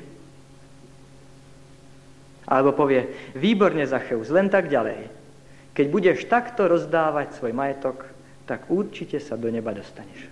Alebo 2.44 2.76
povie, 2.76 3.08
výborne 3.38 3.88
Zacheus, 3.88 4.28
len 4.34 4.52
tak 4.52 4.68
ďalej. 4.68 5.23
Keď 5.74 5.86
budeš 5.90 6.30
takto 6.30 6.70
rozdávať 6.70 7.34
svoj 7.34 7.54
majetok, 7.54 8.06
tak 8.46 8.70
určite 8.70 9.18
sa 9.18 9.34
do 9.34 9.50
neba 9.50 9.74
dostaneš. 9.74 10.30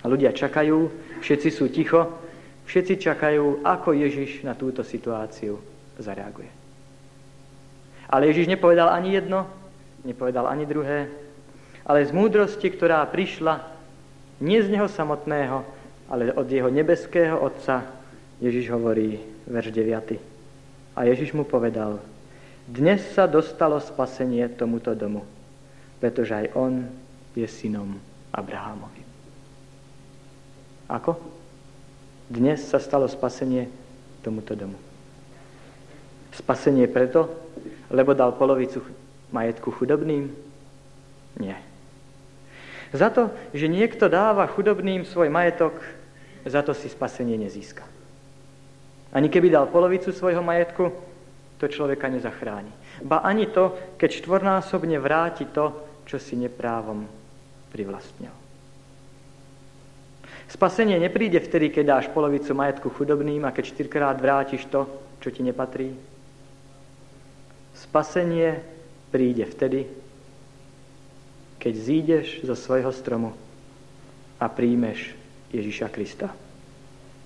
A 0.00 0.08
ľudia 0.08 0.32
čakajú, 0.32 0.88
všetci 1.20 1.48
sú 1.50 1.66
ticho, 1.68 2.14
všetci 2.70 2.96
čakajú, 3.02 3.66
ako 3.66 3.92
Ježiš 3.92 4.46
na 4.46 4.54
túto 4.54 4.86
situáciu 4.86 5.58
zareaguje. 5.98 6.48
Ale 8.06 8.30
Ježiš 8.30 8.46
nepovedal 8.46 8.86
ani 8.94 9.18
jedno, 9.18 9.50
nepovedal 10.06 10.46
ani 10.46 10.62
druhé, 10.62 11.10
ale 11.82 12.06
z 12.06 12.14
múdrosti, 12.14 12.70
ktorá 12.70 13.02
prišla 13.10 13.66
nie 14.38 14.62
z 14.62 14.70
neho 14.70 14.86
samotného, 14.86 15.66
ale 16.06 16.30
od 16.30 16.46
jeho 16.46 16.70
nebeského 16.70 17.34
Otca, 17.34 17.82
Ježiš 18.38 18.70
hovorí, 18.70 19.18
verš 19.50 19.74
9. 19.74 20.35
A 20.96 21.04
Ježiš 21.04 21.36
mu 21.36 21.44
povedal, 21.44 22.00
dnes 22.64 23.04
sa 23.12 23.28
dostalo 23.28 23.76
spasenie 23.78 24.48
tomuto 24.48 24.96
domu, 24.96 25.28
pretože 26.00 26.32
aj 26.32 26.46
on 26.56 26.88
je 27.36 27.44
synom 27.44 28.00
Abrahámovým. 28.32 29.04
Ako? 30.88 31.20
Dnes 32.32 32.64
sa 32.64 32.80
stalo 32.80 33.06
spasenie 33.06 33.68
tomuto 34.24 34.56
domu. 34.56 34.80
Spasenie 36.32 36.88
preto, 36.88 37.28
lebo 37.92 38.16
dal 38.16 38.32
polovicu 38.34 38.80
majetku 39.30 39.68
chudobným? 39.76 40.32
Nie. 41.36 41.60
Za 42.96 43.12
to, 43.12 43.30
že 43.52 43.68
niekto 43.68 44.08
dáva 44.08 44.48
chudobným 44.48 45.04
svoj 45.04 45.28
majetok, 45.28 45.76
za 46.48 46.64
to 46.64 46.72
si 46.72 46.88
spasenie 46.88 47.36
nezíska. 47.36 47.95
Ani 49.12 49.28
keby 49.28 49.50
dal 49.50 49.66
polovicu 49.70 50.10
svojho 50.10 50.42
majetku, 50.42 50.90
to 51.56 51.68
človeka 51.68 52.08
nezachráni. 52.08 52.68
Ba 53.04 53.24
ani 53.24 53.48
to, 53.48 53.96
keď 53.96 54.10
štvornásobne 54.22 54.96
vráti 55.00 55.48
to, 55.48 55.72
čo 56.04 56.20
si 56.20 56.36
neprávom 56.36 57.08
privlastnil. 57.72 58.32
Spasenie 60.46 61.00
nepríde 61.02 61.42
vtedy, 61.42 61.74
keď 61.74 61.84
dáš 61.84 62.06
polovicu 62.14 62.54
majetku 62.54 62.88
chudobným 62.94 63.42
a 63.42 63.50
keď 63.50 63.64
štyrkrát 63.74 64.16
vrátiš 64.22 64.62
to, 64.70 64.86
čo 65.18 65.28
ti 65.34 65.42
nepatrí. 65.42 65.90
Spasenie 67.74 68.62
príde 69.10 69.42
vtedy, 69.42 69.90
keď 71.58 71.74
zídeš 71.74 72.26
zo 72.46 72.54
svojho 72.54 72.94
stromu 72.94 73.34
a 74.38 74.46
príjmeš 74.46 75.18
Ježiša 75.50 75.90
Krista 75.90 76.30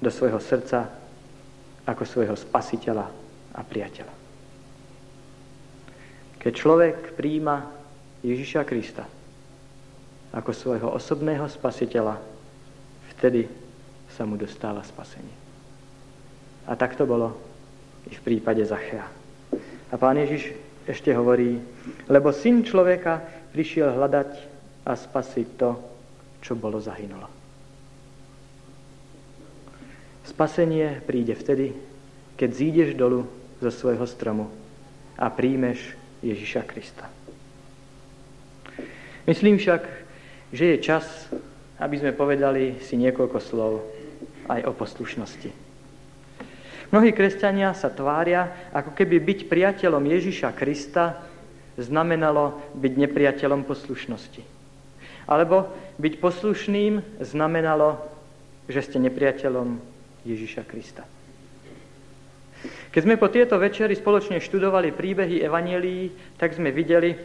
do 0.01 0.09
svojho 0.09 0.40
srdca 0.40 0.88
ako 1.90 2.07
svojho 2.07 2.38
spasiteľa 2.38 3.07
a 3.50 3.61
priateľa. 3.66 4.14
Keď 6.38 6.53
človek 6.55 7.18
príjma 7.18 7.66
Ježiša 8.22 8.62
Krista 8.62 9.05
ako 10.31 10.55
svojho 10.55 10.88
osobného 10.94 11.50
spasiteľa, 11.50 12.16
vtedy 13.18 13.50
sa 14.14 14.22
mu 14.22 14.38
dostáva 14.38 14.87
spasenie. 14.87 15.35
A 16.70 16.79
tak 16.79 16.94
to 16.94 17.03
bolo 17.03 17.35
i 18.07 18.14
v 18.14 18.22
prípade 18.22 18.62
Zachea. 18.62 19.05
A 19.90 19.94
pán 19.98 20.14
Ježiš 20.22 20.55
ešte 20.87 21.11
hovorí, 21.11 21.59
lebo 22.07 22.31
syn 22.31 22.62
človeka 22.62 23.20
prišiel 23.50 23.98
hľadať 23.98 24.31
a 24.87 24.94
spasiť 24.94 25.48
to, 25.59 25.70
čo 26.40 26.55
bolo 26.55 26.79
zahynulo. 26.79 27.39
Spasenie 30.31 31.03
príde 31.03 31.35
vtedy, 31.35 31.75
keď 32.38 32.51
zídeš 32.55 32.90
dolu 32.95 33.27
zo 33.59 33.71
svojho 33.75 34.07
stromu 34.07 34.47
a 35.19 35.27
príjmeš 35.27 35.99
Ježiša 36.23 36.62
Krista. 36.71 37.11
Myslím 39.27 39.59
však, 39.59 39.83
že 40.55 40.64
je 40.75 40.77
čas, 40.79 41.05
aby 41.83 41.99
sme 41.99 42.14
povedali 42.14 42.79
si 42.79 42.95
niekoľko 42.95 43.38
slov 43.43 43.83
aj 44.47 44.71
o 44.71 44.73
poslušnosti. 44.73 45.51
Mnohí 46.90 47.11
kresťania 47.14 47.75
sa 47.75 47.90
tvária, 47.90 48.71
ako 48.71 48.95
keby 48.95 49.23
byť 49.23 49.38
priateľom 49.47 50.03
Ježiša 50.07 50.55
Krista 50.55 51.23
znamenalo 51.75 52.59
byť 52.79 52.93
nepriateľom 52.99 53.66
poslušnosti. 53.66 54.43
Alebo 55.31 55.71
byť 56.03 56.14
poslušným 56.19 57.23
znamenalo, 57.23 57.99
že 58.66 58.83
ste 58.83 58.99
nepriateľom 58.99 59.79
Ježiša 60.24 60.62
Krista. 60.68 61.04
Keď 62.90 63.00
sme 63.06 63.16
po 63.16 63.30
tieto 63.30 63.56
večeri 63.56 63.96
spoločne 63.96 64.42
študovali 64.42 64.92
príbehy 64.92 65.40
Evanielii, 65.40 66.37
tak 66.37 66.52
sme 66.52 66.74
videli, 66.74 67.16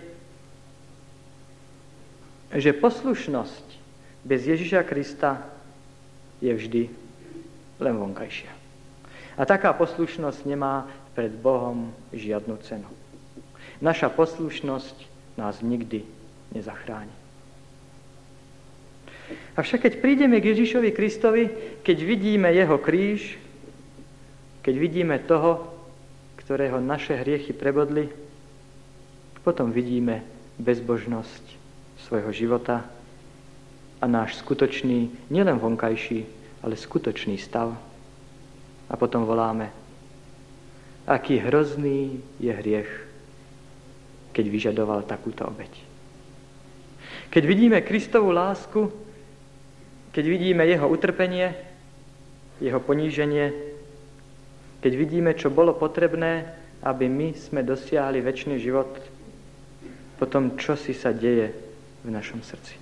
že 2.55 2.71
poslušnosť 2.71 3.65
bez 4.23 4.47
Ježiša 4.47 4.85
Krista 4.87 5.43
je 6.39 6.51
vždy 6.53 6.83
len 7.81 7.95
vonkajšia. 7.99 8.51
A 9.35 9.43
taká 9.43 9.75
poslušnosť 9.75 10.47
nemá 10.47 10.87
pred 11.15 11.31
Bohom 11.31 11.91
žiadnu 12.15 12.55
cenu. 12.63 12.87
Naša 13.83 14.07
poslušnosť 14.11 14.95
nás 15.35 15.59
nikdy 15.59 16.07
nezachráni. 16.55 17.14
Avšak 19.55 19.87
keď 19.87 19.93
prídeme 20.03 20.37
k 20.37 20.53
Ježišovi 20.53 20.89
Kristovi, 20.93 21.43
keď 21.81 21.97
vidíme 22.03 22.49
jeho 22.53 22.77
kríž, 22.77 23.39
keď 24.61 24.75
vidíme 24.77 25.15
toho, 25.23 25.65
ktorého 26.41 26.77
naše 26.81 27.17
hriechy 27.17 27.53
prebodli, 27.53 28.09
potom 29.41 29.73
vidíme 29.73 30.21
bezbožnosť 30.61 31.43
svojho 32.05 32.31
života 32.33 32.85
a 34.01 34.05
náš 34.05 34.41
skutočný, 34.41 35.29
nielen 35.33 35.57
vonkajší, 35.57 36.25
ale 36.61 36.77
skutočný 36.77 37.37
stav. 37.41 37.73
A 38.85 38.93
potom 38.93 39.25
voláme, 39.25 39.73
aký 41.09 41.41
hrozný 41.41 42.21
je 42.37 42.53
hriech 42.53 43.05
keď 44.35 44.45
vyžadoval 44.51 45.07
takúto 45.07 45.47
obeď. 45.47 45.71
Keď 47.31 47.43
vidíme 47.47 47.79
Kristovú 47.79 48.35
lásku, 48.35 48.91
keď 50.15 50.23
vidíme 50.31 50.63
jeho 50.63 50.87
utrpenie, 50.87 51.51
jeho 52.63 52.79
poníženie, 52.79 53.51
keď 54.79 54.93
vidíme, 54.95 55.35
čo 55.35 55.51
bolo 55.51 55.75
potrebné, 55.75 56.55
aby 56.79 57.11
my 57.11 57.35
sme 57.35 57.67
dosiahli 57.67 58.23
väčší 58.23 58.55
život, 58.55 58.87
potom 60.15 60.55
čo 60.55 60.79
si 60.79 60.95
sa 60.95 61.11
deje 61.11 61.51
v 62.07 62.09
našom 62.15 62.39
srdci. 62.39 62.79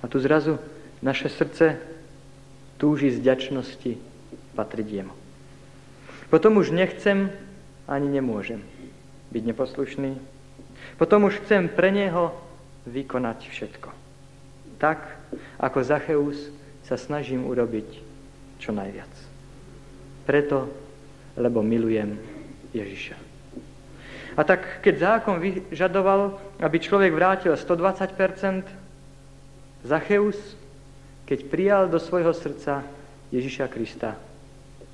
A 0.00 0.08
tu 0.08 0.16
zrazu 0.24 0.56
naše 1.04 1.28
srdce 1.28 1.76
túži 2.80 3.12
z 3.12 3.20
ďačnosti 3.20 4.00
patriť 4.56 4.88
jemu. 4.88 5.14
Potom 6.32 6.56
už 6.56 6.72
nechcem 6.72 7.28
ani 7.84 8.08
nemôžem 8.08 8.64
byť 9.36 9.42
neposlušný. 9.52 10.16
Potom 10.96 11.28
už 11.28 11.44
chcem 11.44 11.68
pre 11.68 11.92
Neho 11.92 12.47
vykonať 12.88 13.48
všetko. 13.48 13.90
Tak, 14.78 15.04
ako 15.60 15.78
Zacheus 15.84 16.38
sa 16.86 16.96
snažím 16.96 17.44
urobiť 17.44 17.88
čo 18.58 18.72
najviac. 18.72 19.10
Preto, 20.24 20.70
lebo 21.36 21.60
milujem 21.60 22.16
Ježiša. 22.72 23.16
A 24.38 24.46
tak, 24.46 24.86
keď 24.86 25.18
zákon 25.18 25.42
vyžadoval, 25.42 26.38
aby 26.62 26.76
človek 26.78 27.10
vrátil 27.10 27.58
120%, 27.58 28.70
Zacheus, 29.82 30.38
keď 31.26 31.38
prijal 31.50 31.82
do 31.90 31.98
svojho 31.98 32.30
srdca 32.30 32.86
Ježiša 33.34 33.66
Krista, 33.66 34.14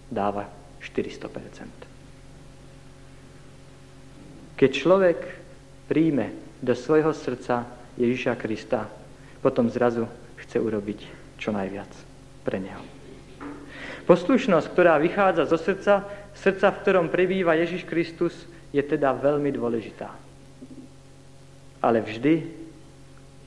dáva 0.08 0.48
400%. 0.80 1.68
Keď 4.54 4.70
človek 4.70 5.18
príjme 5.90 6.32
do 6.64 6.72
svojho 6.72 7.12
srdca 7.12 7.68
Ježiša 7.98 8.34
Krista, 8.38 8.90
potom 9.44 9.70
zrazu 9.70 10.10
chce 10.40 10.58
urobiť 10.58 11.00
čo 11.38 11.54
najviac 11.54 11.90
pre 12.42 12.58
neho. 12.58 12.82
Poslušnosť, 14.04 14.66
ktorá 14.68 15.00
vychádza 15.00 15.48
zo 15.48 15.56
srdca, 15.56 16.04
srdca, 16.36 16.66
v 16.68 16.80
ktorom 16.84 17.06
prebýva 17.08 17.56
Ježiš 17.56 17.88
Kristus, 17.88 18.34
je 18.74 18.82
teda 18.84 19.16
veľmi 19.16 19.48
dôležitá. 19.54 20.12
Ale 21.80 22.04
vždy 22.04 22.44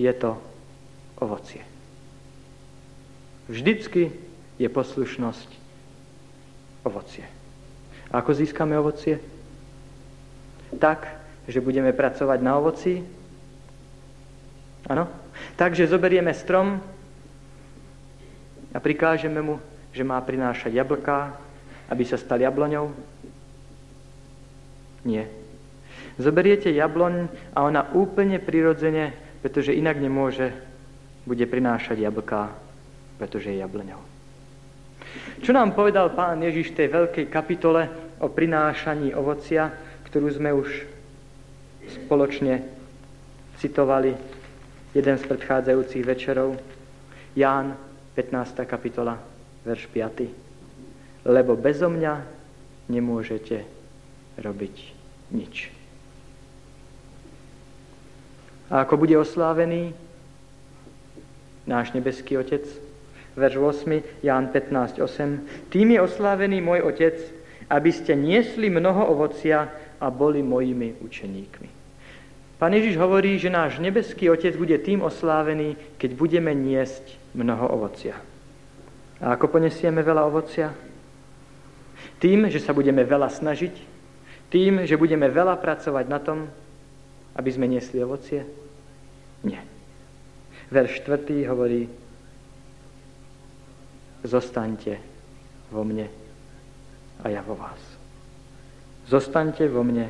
je 0.01 0.13
to 0.17 0.38
ovocie. 1.21 1.62
Vždycky 3.49 4.13
je 4.57 4.69
poslušnosť 4.69 5.49
ovocie. 6.86 7.25
A 8.10 8.23
ako 8.23 8.31
získame 8.33 8.73
ovocie? 8.79 9.19
Tak, 10.79 11.07
že 11.47 11.63
budeme 11.63 11.91
pracovať 11.91 12.39
na 12.43 12.60
ovoci. 12.60 13.03
Áno? 14.88 15.06
Takže 15.60 15.91
zoberieme 15.91 16.32
strom 16.32 16.80
a 18.71 18.78
prikážeme 18.80 19.43
mu, 19.43 19.60
že 19.91 20.08
má 20.08 20.15
prinášať 20.23 20.71
jablká, 20.71 21.36
aby 21.91 22.04
sa 22.08 22.15
stal 22.15 22.39
jabloňou. 22.39 22.91
Nie. 25.08 25.28
Zoberiete 26.19 26.71
jabloň 26.71 27.30
a 27.54 27.63
ona 27.67 27.91
úplne 27.93 28.39
prirodzene, 28.39 29.13
pretože 29.43 29.76
inak 29.76 30.00
nemôže, 30.00 30.56
bude 31.28 31.43
prinášať 31.43 32.08
jablká, 32.08 32.56
pretože 33.19 33.52
je 33.52 33.60
jabloňou. 33.60 34.00
Čo 35.43 35.52
nám 35.52 35.76
povedal 35.76 36.15
pán 36.15 36.39
Ježiš 36.39 36.71
v 36.71 36.78
tej 36.84 36.88
veľkej 36.88 37.26
kapitole 37.28 37.91
o 38.23 38.32
prinášaní 38.32 39.12
ovocia, 39.13 39.69
ktorú 40.08 40.28
sme 40.32 40.56
už 40.56 40.69
spoločne 41.88 42.63
citovali 43.60 44.37
jeden 44.97 45.13
z 45.21 45.23
predchádzajúcich 45.29 46.01
večerov. 46.01 46.57
Ján, 47.38 47.77
15. 48.17 48.65
kapitola, 48.65 49.21
verš 49.62 49.86
5. 49.93 50.25
Lebo 51.29 51.53
bezo 51.53 51.86
mňa 51.86 52.25
nemôžete 52.89 53.62
robiť 54.41 54.75
nič. 55.29 55.69
A 58.73 58.81
ako 58.83 59.05
bude 59.05 59.13
oslávený 59.13 59.93
náš 61.69 61.93
nebeský 61.93 62.41
Otec, 62.41 62.65
verš 63.38 63.86
8, 63.86 64.25
Ján 64.25 64.49
15, 64.49 64.97
8, 64.97 65.69
tým 65.69 65.93
je 65.93 65.99
oslávený 66.01 66.57
môj 66.57 66.81
Otec, 66.89 67.21
aby 67.69 67.93
ste 67.93 68.17
niesli 68.17 68.73
mnoho 68.73 69.13
ovocia 69.13 69.69
a 70.01 70.10
boli 70.10 70.41
mojimi 70.41 70.97
učeníkmi. 71.05 71.77
Pán 72.58 72.74
Ježiš 72.74 72.98
hovorí, 72.98 73.38
že 73.38 73.54
náš 73.54 73.78
nebeský 73.78 74.34
Otec 74.34 74.58
bude 74.58 74.74
tým 74.82 75.06
oslávený, 75.06 75.78
keď 76.02 76.17
budeme 76.17 76.58
niesť 76.58 77.13
mnoho 77.38 77.70
ovocia. 77.70 78.17
A 79.22 79.38
ako 79.38 79.58
ponesieme 79.58 80.02
veľa 80.02 80.26
ovocia? 80.26 80.74
Tým, 82.17 82.50
že 82.50 82.58
sa 82.58 82.74
budeme 82.74 83.06
veľa 83.06 83.30
snažiť, 83.30 83.74
tým, 84.50 84.89
že 84.89 84.98
budeme 84.98 85.30
veľa 85.30 85.54
pracovať 85.62 86.06
na 86.10 86.17
tom, 86.17 86.50
aby 87.38 87.50
sme 87.54 87.70
niesli 87.70 88.02
ovocie? 88.02 88.41
Nie. 89.46 89.62
Verš 90.74 91.06
4. 91.06 91.46
hovorí, 91.46 91.86
zostaňte 94.26 94.98
vo 95.70 95.86
mne 95.86 96.10
a 97.22 97.26
ja 97.30 97.46
vo 97.46 97.54
vás. 97.54 97.80
Zostaňte 99.08 99.70
vo 99.70 99.86
mne 99.86 100.10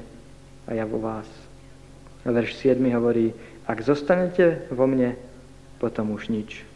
a 0.64 0.72
ja 0.74 0.88
vo 0.88 0.98
vás. 0.98 1.28
Verš 2.28 2.60
7 2.60 2.84
hovorí, 2.92 3.32
ak 3.64 3.80
zostanete 3.84 4.68
vo 4.68 4.84
mne, 4.84 5.16
potom 5.80 6.12
už 6.12 6.28
nič 6.28 6.68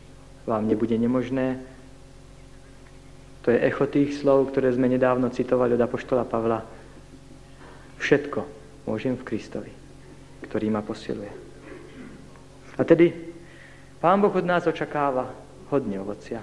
vám 0.46 0.68
nebude 0.68 0.98
nemožné. 0.98 1.60
To 3.42 3.52
je 3.52 3.58
echo 3.62 3.86
tých 3.90 4.22
slov, 4.22 4.54
ktoré 4.54 4.70
sme 4.74 4.90
nedávno 4.90 5.30
citovali 5.34 5.74
od 5.74 5.82
Apoštola 5.82 6.26
Pavla. 6.26 6.62
Všetko 7.98 8.46
môžem 8.86 9.18
v 9.18 9.26
Kristovi, 9.26 9.72
ktorý 10.46 10.70
ma 10.70 10.82
posiluje. 10.86 11.32
A 12.78 12.82
tedy 12.86 13.14
Pán 14.02 14.22
Boh 14.22 14.34
od 14.34 14.46
nás 14.46 14.66
očakáva 14.66 15.30
hodne 15.70 16.02
ovocia. 16.02 16.42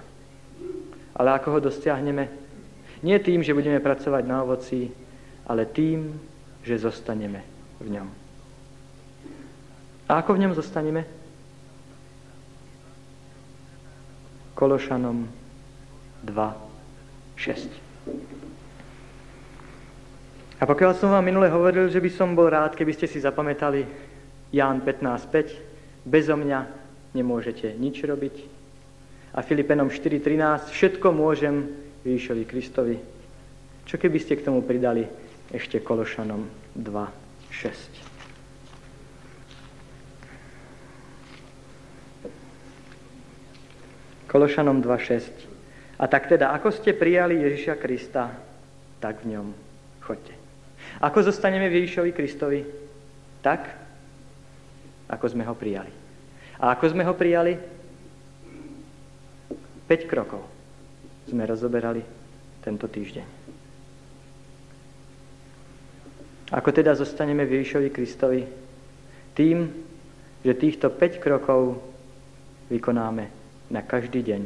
Ale 1.18 1.35
ako 1.35 1.59
ho 1.59 1.61
dosiahneme? 1.71 2.31
Nie 3.03 3.18
tým, 3.18 3.42
že 3.42 3.55
budeme 3.55 3.83
pracovať 3.83 4.23
na 4.27 4.42
ovoci, 4.47 4.90
ale 5.47 5.66
tým, 5.66 6.14
že 6.62 6.83
zostaneme 6.83 7.42
v 7.83 7.99
ňom. 7.99 8.28
A 10.09 10.25
ako 10.25 10.35
v 10.35 10.40
ňom 10.49 10.57
zostaneme? 10.57 11.05
Kološanom 14.57 15.29
2, 16.25 16.33
6. 17.37 17.68
A 20.59 20.66
pokiaľ 20.66 20.92
som 20.99 21.14
vám 21.14 21.23
minule 21.23 21.47
hovoril, 21.47 21.87
že 21.87 22.03
by 22.03 22.11
som 22.11 22.35
bol 22.35 22.51
rád, 22.51 22.75
keby 22.75 22.90
ste 22.97 23.07
si 23.07 23.23
zapamätali 23.23 23.87
Ján 24.51 24.83
15.5, 24.83 26.09
bezo 26.09 26.35
mňa 26.35 26.61
nemôžete 27.14 27.77
nič 27.79 28.03
robiť. 28.03 28.37
A 29.37 29.44
Filipenom 29.44 29.92
4.13, 29.92 30.73
všetko 30.73 31.12
môžem 31.12 31.68
Ježišovi 32.03 32.42
Kristovi. 32.49 32.97
Čo 33.85 34.01
keby 34.01 34.18
ste 34.18 34.40
k 34.40 34.49
tomu 34.49 34.64
pridali 34.64 35.05
ešte 35.53 35.85
Kološanom 35.85 36.49
2.6. 36.75 38.08
Kološanom 44.29 44.85
2.6. 44.85 45.25
A 45.99 46.05
tak 46.07 46.29
teda, 46.29 46.53
ako 46.53 46.69
ste 46.71 46.93
prijali 46.93 47.41
Ježiša 47.43 47.75
Krista, 47.81 48.31
tak 49.01 49.25
v 49.25 49.35
ňom 49.35 49.47
chodte. 50.05 50.37
Ako 51.01 51.25
zostaneme 51.25 51.67
v 51.67 51.83
Ježišovi 51.83 52.11
Kristovi? 52.12 52.61
Tak, 53.41 53.62
ako 55.09 55.27
sme 55.33 55.49
ho 55.49 55.57
prijali. 55.57 55.91
A 56.61 56.77
ako 56.77 56.85
sme 56.93 57.03
ho 57.09 57.17
prijali? 57.17 57.57
5 59.88 60.11
krokov 60.11 60.45
sme 61.25 61.49
rozoberali 61.49 62.05
tento 62.61 62.85
týždeň. 62.85 63.27
Ako 66.53 66.69
teda 66.73 66.93
zostaneme 66.93 67.49
v 67.49 67.61
Ježišovi 67.61 67.88
Kristovi? 67.88 68.43
Tým, 69.33 69.73
že 70.45 70.53
týchto 70.53 70.93
5 70.93 71.17
krokov 71.21 71.81
vykonáme 72.69 73.38
na 73.68 73.85
každý 73.85 74.24
deň 74.24 74.42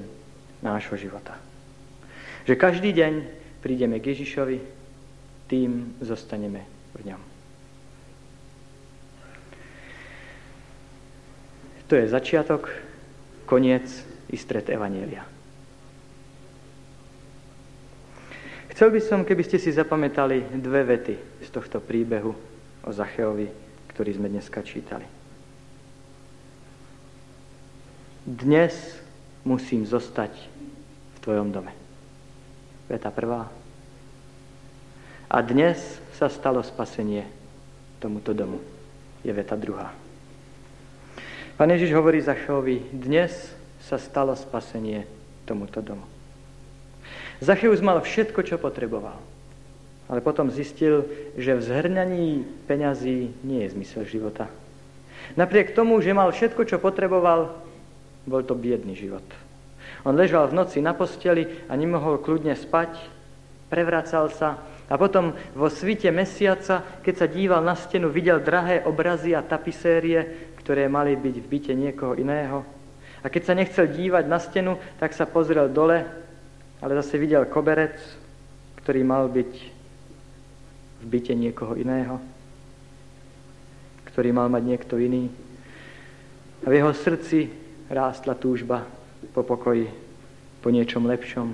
nášho 0.63 0.95
života. 0.99 1.39
Že 2.47 2.55
každý 2.59 2.91
deň 2.95 3.13
prídeme 3.63 4.03
k 4.03 4.15
Ježišovi, 4.15 4.59
tým 5.47 5.95
zostaneme 6.03 6.67
v 6.99 7.13
ňom. 7.13 7.23
To 11.93 12.01
je 12.01 12.09
začiatok, 12.09 12.73
koniec 13.45 13.85
i 14.33 14.37
stred 14.41 14.65
Evanielia. 14.73 15.29
Chcel 18.73 18.89
by 18.89 19.01
som, 19.05 19.21
keby 19.29 19.45
ste 19.45 19.61
si 19.61 19.69
zapamätali 19.69 20.57
dve 20.57 20.89
vety 20.89 21.45
z 21.45 21.49
tohto 21.53 21.85
príbehu 21.85 22.33
o 22.83 22.91
Zacheovi, 22.91 23.45
ktorý 23.93 24.17
sme 24.17 24.33
dneska 24.33 24.65
čítali. 24.65 25.05
Dnes 28.25 29.02
musím 29.43 29.87
zostať 29.87 30.31
v 31.15 31.19
tvojom 31.23 31.51
dome. 31.51 31.75
Veta 32.87 33.11
prvá. 33.11 33.51
A 35.33 35.37
dnes 35.41 35.79
sa 36.19 36.29
stalo 36.29 36.61
spasenie 36.61 37.25
tomuto 37.99 38.37
domu. 38.37 38.61
Je 39.25 39.33
veta 39.33 39.57
druhá. 39.57 39.95
Pán 41.57 41.71
Ježiš 41.71 41.95
hovorí 41.95 42.19
Zacheovi, 42.21 42.83
dnes 42.91 43.31
sa 43.83 43.97
stalo 43.99 44.35
spasenie 44.35 45.07
tomuto 45.47 45.79
domu. 45.79 46.05
Zacheus 47.43 47.83
mal 47.83 47.99
všetko, 47.99 48.47
čo 48.47 48.59
potreboval. 48.59 49.19
Ale 50.11 50.21
potom 50.21 50.51
zistil, 50.53 51.07
že 51.39 51.57
v 51.57 51.65
zhrňaní 51.65 52.45
peňazí 52.69 53.33
nie 53.43 53.65
je 53.65 53.73
zmysel 53.73 54.05
života. 54.05 54.51
Napriek 55.39 55.73
tomu, 55.73 55.97
že 56.03 56.13
mal 56.13 56.29
všetko, 56.29 56.67
čo 56.69 56.77
potreboval, 56.83 57.55
bol 58.27 58.43
to 58.47 58.55
biedný 58.55 58.95
život. 58.95 59.25
On 60.03 60.15
ležal 60.15 60.51
v 60.51 60.59
noci 60.63 60.83
na 60.83 60.95
posteli 60.95 61.47
a 61.71 61.79
nemohol 61.79 62.19
kľudne 62.19 62.55
spať, 62.59 62.99
prevracal 63.71 64.31
sa 64.35 64.73
a 64.93 65.01
potom 65.01 65.33
vo 65.57 65.73
svite 65.73 66.13
mesiaca, 66.13 66.85
keď 67.01 67.15
sa 67.17 67.27
díval 67.31 67.65
na 67.65 67.73
stenu, 67.73 68.13
videl 68.13 68.45
drahé 68.45 68.85
obrazy 68.85 69.33
a 69.33 69.41
tapisérie, 69.41 70.53
ktoré 70.61 70.85
mali 70.85 71.17
byť 71.17 71.37
v 71.41 71.47
byte 71.49 71.73
niekoho 71.73 72.13
iného. 72.13 72.61
A 73.25 73.33
keď 73.33 73.43
sa 73.49 73.57
nechcel 73.57 73.89
dívať 73.89 74.29
na 74.29 74.37
stenu, 74.37 74.77
tak 75.01 75.17
sa 75.17 75.25
pozrel 75.25 75.73
dole, 75.73 76.05
ale 76.85 76.93
zase 77.01 77.17
videl 77.17 77.49
koberec, 77.49 77.97
ktorý 78.85 79.01
mal 79.01 79.33
byť 79.33 79.53
v 81.01 81.07
byte 81.09 81.33
niekoho 81.41 81.73
iného. 81.79 82.21
ktorý 84.13 84.29
mal 84.29 84.53
mať 84.53 84.63
niekto 84.69 85.01
iný. 85.01 85.33
A 86.61 86.69
v 86.69 86.85
jeho 86.85 86.93
srdci 86.93 87.49
rástla 87.93 88.33
túžba 88.33 88.89
po 89.37 89.45
pokoji, 89.45 89.87
po 90.65 90.73
niečom 90.73 91.05
lepšom, 91.05 91.53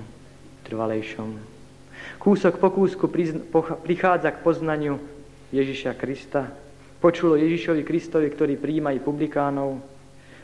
trvalejšom. 0.63 1.35
Kúsok 2.23 2.63
po 2.63 2.71
kúsku 2.71 3.11
prichádza 3.83 4.31
k 4.31 4.39
poznaniu 4.39 5.03
Ježiša 5.51 5.99
Krista. 5.99 6.47
Počulo 7.03 7.35
Ježišovi 7.35 7.83
Kristovi, 7.83 8.31
ktorý 8.31 8.55
príjma 8.55 8.95
i 8.95 9.03
publikánov. 9.03 9.83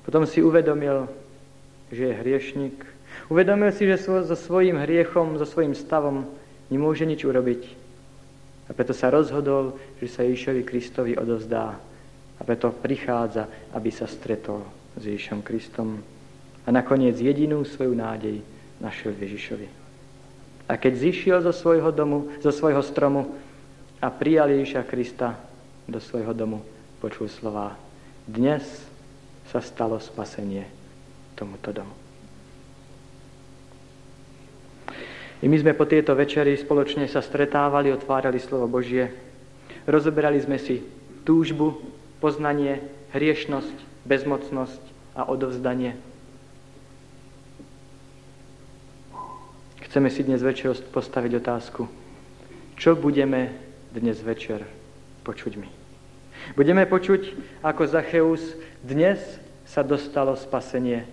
Potom 0.03 0.27
si 0.27 0.43
uvedomil, 0.43 1.07
že 1.91 2.11
je 2.11 2.19
hriešnik. 2.19 2.75
Uvedomil 3.31 3.71
si, 3.71 3.87
že 3.87 4.03
so 4.03 4.35
svojím 4.35 4.83
hriechom, 4.83 5.39
so 5.39 5.47
svojím 5.47 5.75
stavom 5.75 6.27
nemôže 6.67 7.07
nič 7.07 7.23
urobiť. 7.23 7.63
A 8.67 8.75
preto 8.75 8.91
sa 8.91 9.07
rozhodol, 9.07 9.79
že 10.03 10.11
sa 10.11 10.27
Ježišovi 10.27 10.61
Kristovi 10.67 11.13
odovzdá. 11.15 11.79
A 12.35 12.41
preto 12.43 12.71
prichádza, 12.71 13.47
aby 13.71 13.91
sa 13.95 14.07
stretol 14.07 14.84
s 14.95 15.01
Ježišom 15.03 15.43
Kristom. 15.43 16.01
A 16.65 16.69
nakoniec 16.73 17.19
jedinú 17.19 17.61
svoju 17.67 17.93
nádej 17.93 18.41
našiel 18.81 19.13
Ježišovi. 19.15 19.67
A 20.65 20.73
keď 20.81 20.93
zišiel 20.97 21.37
zo 21.45 21.53
svojho 21.53 21.93
domu, 21.93 22.33
zo 22.41 22.49
svojho 22.49 22.81
stromu 22.81 23.37
a 24.01 24.09
prijal 24.09 24.49
Ježiša 24.49 24.81
Krista 24.89 25.37
do 25.85 26.01
svojho 26.01 26.33
domu, 26.33 26.65
počul 26.97 27.29
slova 27.29 27.77
Dnes 28.25 28.65
sa 29.53 29.61
stalo 29.61 30.01
spasenie 30.01 30.65
tomuto 31.37 31.69
domu. 31.69 31.93
I 35.43 35.45
my 35.45 35.61
sme 35.61 35.77
po 35.77 35.85
tieto 35.85 36.17
večeri 36.17 36.57
spoločne 36.57 37.05
sa 37.05 37.21
stretávali, 37.21 37.93
otvárali 37.93 38.41
slovo 38.41 38.65
Božie. 38.65 39.13
Rozoberali 39.85 40.41
sme 40.41 40.57
si 40.57 40.81
túžbu, 41.21 41.77
poznanie, 42.17 42.81
hriešnosť, 43.13 43.94
bezmocnosť 44.05 44.83
a 45.17 45.27
odovzdanie 45.27 45.97
Chceme 49.95 50.11
si 50.11 50.27
dnes 50.27 50.43
večer 50.43 50.75
postaviť 50.91 51.39
otázku, 51.39 51.87
čo 52.75 52.99
budeme 52.99 53.55
dnes 53.95 54.19
večer 54.19 54.67
počuť 55.23 55.55
my. 55.55 55.71
Budeme 56.59 56.83
počuť, 56.83 57.31
ako 57.63 57.87
Zacheus 57.87 58.43
dnes 58.83 59.23
sa 59.63 59.87
dostalo 59.87 60.35
spasenie 60.35 61.07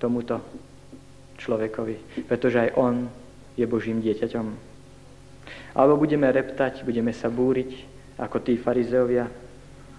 tomuto 0.00 0.40
človekovi, 1.44 2.24
pretože 2.24 2.56
aj 2.56 2.70
on 2.80 3.12
je 3.52 3.68
Božím 3.68 4.00
dieťaťom. 4.00 4.46
Alebo 5.76 6.00
budeme 6.00 6.32
reptať, 6.32 6.88
budeme 6.88 7.12
sa 7.12 7.28
búriť, 7.28 7.84
ako 8.16 8.40
tí 8.40 8.56
farizeovia 8.56 9.28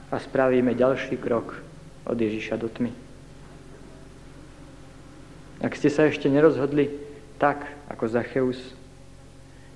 a 0.10 0.16
spravíme 0.18 0.74
ďalší 0.74 1.22
krok 1.22 1.54
od 2.04 2.18
Ježiša 2.20 2.56
do 2.60 2.68
tmy. 2.68 2.92
Ak 5.64 5.80
ste 5.80 5.88
sa 5.88 6.12
ešte 6.12 6.28
nerozhodli, 6.28 6.92
tak 7.40 7.64
ako 7.88 8.12
Zacheus. 8.12 8.60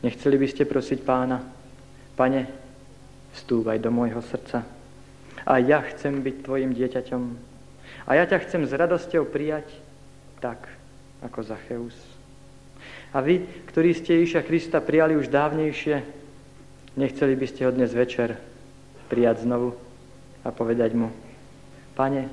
Nechceli 0.04 0.36
by 0.36 0.48
ste 0.52 0.68
prosiť 0.68 1.00
pána, 1.08 1.42
pane, 2.20 2.48
vstúvaj 3.32 3.80
do 3.80 3.88
môjho 3.88 4.20
srdca. 4.20 4.68
A 5.48 5.64
ja 5.64 5.80
chcem 5.88 6.20
byť 6.20 6.36
tvojim 6.44 6.76
dieťaťom. 6.76 7.24
A 8.08 8.12
ja 8.20 8.28
ťa 8.28 8.44
chcem 8.44 8.68
s 8.68 8.76
radosťou 8.76 9.32
prijať 9.32 9.68
tak, 10.44 10.68
ako 11.24 11.40
Zacheus. 11.48 11.96
A 13.16 13.24
vy, 13.24 13.48
ktorí 13.72 13.96
ste 13.96 14.20
Ježiša 14.20 14.44
Krista 14.44 14.84
prijali 14.84 15.16
už 15.16 15.32
dávnejšie, 15.32 16.04
nechceli 17.00 17.34
by 17.40 17.46
ste 17.48 17.64
ho 17.64 17.72
dnes 17.72 17.96
večer 17.96 18.36
prijať 19.08 19.48
znovu 19.48 19.80
a 20.44 20.52
povedať 20.52 20.92
mu, 20.94 21.16
Pane, 21.98 22.30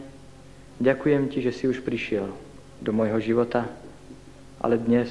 ďakujem 0.76 1.32
ti, 1.32 1.40
že 1.40 1.48
si 1.48 1.64
už 1.64 1.80
prišiel 1.80 2.28
do 2.84 2.92
môjho 2.92 3.16
života, 3.16 3.64
ale 4.60 4.76
dnes 4.76 5.08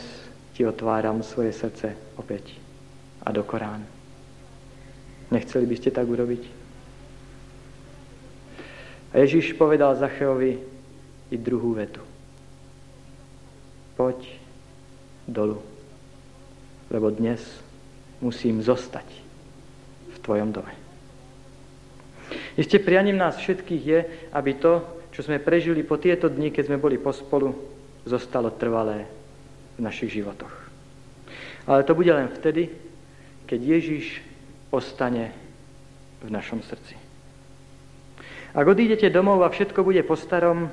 ti 0.54 0.62
otváram 0.62 1.26
svoje 1.26 1.50
srdce 1.50 1.98
opäť 2.22 2.54
a 3.26 3.34
do 3.34 3.42
Korán. 3.42 3.82
Nechceli 5.34 5.66
by 5.66 5.74
ste 5.74 5.90
tak 5.90 6.06
urobiť? 6.06 6.44
A 9.18 9.26
Ježiš 9.26 9.58
povedal 9.58 9.98
Zacheovi 9.98 10.62
i 11.34 11.36
druhú 11.42 11.74
vetu. 11.74 12.06
Poď 13.98 14.22
dolu, 15.26 15.66
lebo 16.94 17.10
dnes 17.10 17.42
musím 18.22 18.62
zostať 18.62 19.10
v 20.14 20.18
tvojom 20.22 20.54
dome. 20.54 20.83
Isté 22.54 22.78
prianím 22.78 23.18
nás 23.18 23.38
všetkých 23.38 23.84
je, 23.84 24.00
aby 24.34 24.52
to, 24.62 24.86
čo 25.14 25.26
sme 25.26 25.42
prežili 25.42 25.82
po 25.82 25.98
tieto 25.98 26.30
dni, 26.30 26.54
keď 26.54 26.64
sme 26.70 26.78
boli 26.82 27.02
pospolu, 27.02 27.54
zostalo 28.06 28.54
trvalé 28.54 29.10
v 29.78 29.82
našich 29.82 30.14
životoch. 30.14 30.54
Ale 31.66 31.88
to 31.88 31.98
bude 31.98 32.12
len 32.12 32.30
vtedy, 32.30 32.70
keď 33.48 33.60
Ježiš 33.80 34.22
ostane 34.70 35.32
v 36.22 36.30
našom 36.30 36.62
srdci. 36.62 36.98
Ak 38.54 38.70
odídete 38.70 39.10
domov 39.10 39.42
a 39.42 39.50
všetko 39.50 39.82
bude 39.82 40.06
po 40.06 40.14
starom, 40.14 40.70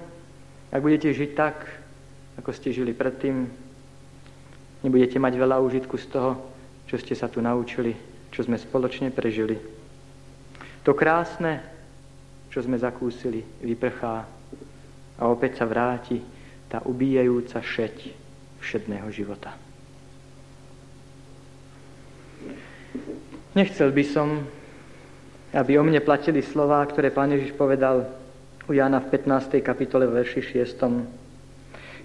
ak 0.69 0.85
budete 0.85 1.17
žiť 1.17 1.31
tak, 1.33 1.65
ako 2.37 2.51
ste 2.53 2.77
žili 2.77 2.93
predtým, 2.93 3.49
nebudete 4.85 5.17
mať 5.17 5.33
veľa 5.37 5.57
úžitku 5.65 5.97
z 5.97 6.07
toho, 6.13 6.31
čo 6.89 7.01
ste 7.01 7.17
sa 7.17 7.29
tu 7.33 7.41
naučili, 7.41 7.97
čo 8.33 8.45
sme 8.45 8.61
spoločne 8.61 9.09
prežili. 9.09 9.57
To 10.85 10.97
krásne, 10.97 11.61
čo 12.49 12.65
sme 12.65 12.81
zakúsili, 12.81 13.45
vyprchá 13.61 14.25
a 15.21 15.23
opäť 15.29 15.61
sa 15.61 15.69
vráti 15.69 16.25
tá 16.73 16.81
ubíjajúca 16.81 17.61
šeť, 17.61 17.97
všedného 18.65 19.09
života. 19.13 19.53
Nechcel 23.53 23.91
by 23.91 24.05
som, 24.07 24.47
aby 25.51 25.75
o 25.77 25.83
mne 25.83 25.99
platili 26.01 26.41
slová, 26.41 26.87
ktoré 26.87 27.11
pán 27.11 27.35
Ježiš 27.35 27.59
povedal 27.59 28.07
u 28.65 28.73
Jana 28.73 29.03
v 29.03 29.11
15. 29.11 29.59
kapitole 29.59 30.07
verši 30.07 30.63
6. 30.63 30.79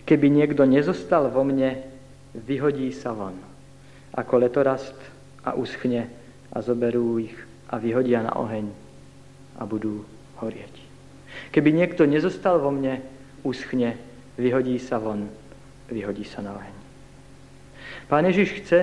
Keby 0.09 0.27
niekto 0.33 0.65
nezostal 0.65 1.29
vo 1.29 1.45
mne, 1.45 1.85
vyhodí 2.33 2.89
sa 2.89 3.13
von, 3.13 3.37
ako 4.17 4.33
letorast 4.41 4.97
a 5.45 5.53
uschne 5.53 6.09
a 6.49 6.57
zoberú 6.65 7.21
ich 7.21 7.37
a 7.69 7.75
vyhodia 7.77 8.21
na 8.25 8.33
oheň 8.37 8.69
a 9.57 9.63
budú 9.65 10.05
horieť. 10.39 10.73
Keby 11.51 11.69
niekto 11.71 12.07
nezostal 12.07 12.59
vo 12.59 12.71
mne, 12.71 13.01
uschne, 13.43 13.99
vyhodí 14.39 14.79
sa 14.79 14.99
von 14.99 15.27
vyhodí 15.89 16.25
sa 16.25 16.41
na 16.41 16.57
oheň. 16.57 16.75
Pán 18.09 18.25
Ježiš 18.25 18.49
chce, 18.61 18.79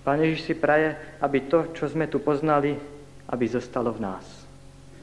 Pán 0.00 0.16
Ježiš 0.24 0.48
si 0.48 0.54
praje, 0.56 0.96
aby 1.20 1.44
to, 1.44 1.76
čo 1.76 1.84
sme 1.84 2.08
tu 2.08 2.24
poznali, 2.24 2.72
aby 3.28 3.44
zostalo 3.44 3.92
v 3.92 4.00
nás, 4.00 4.24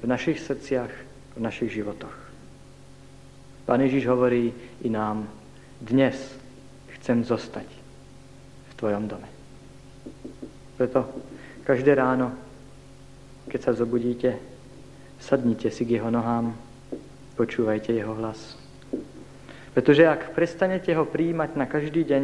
v 0.02 0.10
našich 0.10 0.42
srdciach, 0.42 0.90
v 1.38 1.40
našich 1.40 1.70
životoch. 1.70 2.18
Pán 3.70 3.84
Ježiš 3.86 4.10
hovorí 4.10 4.50
i 4.82 4.90
nám, 4.90 5.30
dnes 5.78 6.18
chcem 6.98 7.22
zostať 7.22 7.68
v 8.68 8.74
Tvojom 8.74 9.06
dome. 9.06 9.30
Preto 10.82 11.06
každé 11.62 11.94
ráno, 11.94 12.34
keď 13.48 13.60
sa 13.64 13.72
zobudíte, 13.74 14.36
sadnite 15.18 15.72
si 15.72 15.88
k 15.88 16.00
Jeho 16.00 16.12
nohám, 16.12 16.54
počúvajte 17.40 17.96
Jeho 17.96 18.14
hlas. 18.20 18.60
Pretože 19.72 20.10
ak 20.10 20.34
prestanete 20.34 20.92
ho 20.98 21.06
príjmať 21.06 21.54
na 21.54 21.66
každý 21.70 22.02
deň, 22.04 22.24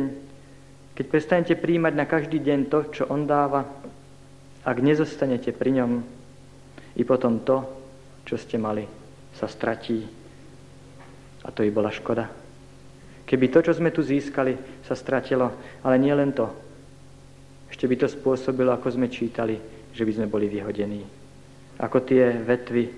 keď 0.93 1.05
prestanete 1.09 1.55
príjmať 1.57 1.93
na 1.93 2.05
každý 2.05 2.37
deň 2.41 2.59
to, 2.69 2.79
čo 2.93 3.03
on 3.09 3.25
dáva, 3.25 3.65
ak 4.63 4.77
nezostanete 4.79 5.53
pri 5.53 5.81
ňom, 5.81 5.91
i 6.97 7.03
potom 7.05 7.41
to, 7.41 7.65
čo 8.25 8.37
ste 8.37 8.61
mali, 8.61 8.85
sa 9.33 9.49
stratí. 9.49 10.05
A 11.43 11.49
to 11.49 11.65
i 11.65 11.73
bola 11.73 11.89
škoda. 11.89 12.29
Keby 13.25 13.49
to, 13.49 13.59
čo 13.65 13.73
sme 13.73 13.89
tu 13.89 14.05
získali, 14.05 14.83
sa 14.85 14.93
stratilo, 14.93 15.49
ale 15.81 15.95
nie 15.97 16.13
len 16.13 16.31
to. 16.35 16.47
Ešte 17.73 17.89
by 17.89 17.95
to 17.97 18.07
spôsobilo, 18.09 18.69
ako 18.73 18.93
sme 18.93 19.09
čítali, 19.09 19.57
že 19.93 20.03
by 20.03 20.11
sme 20.11 20.27
boli 20.27 20.49
vyhodení. 20.49 21.05
Ako 21.77 22.01
tie 22.01 22.33
vetvy, 22.41 22.89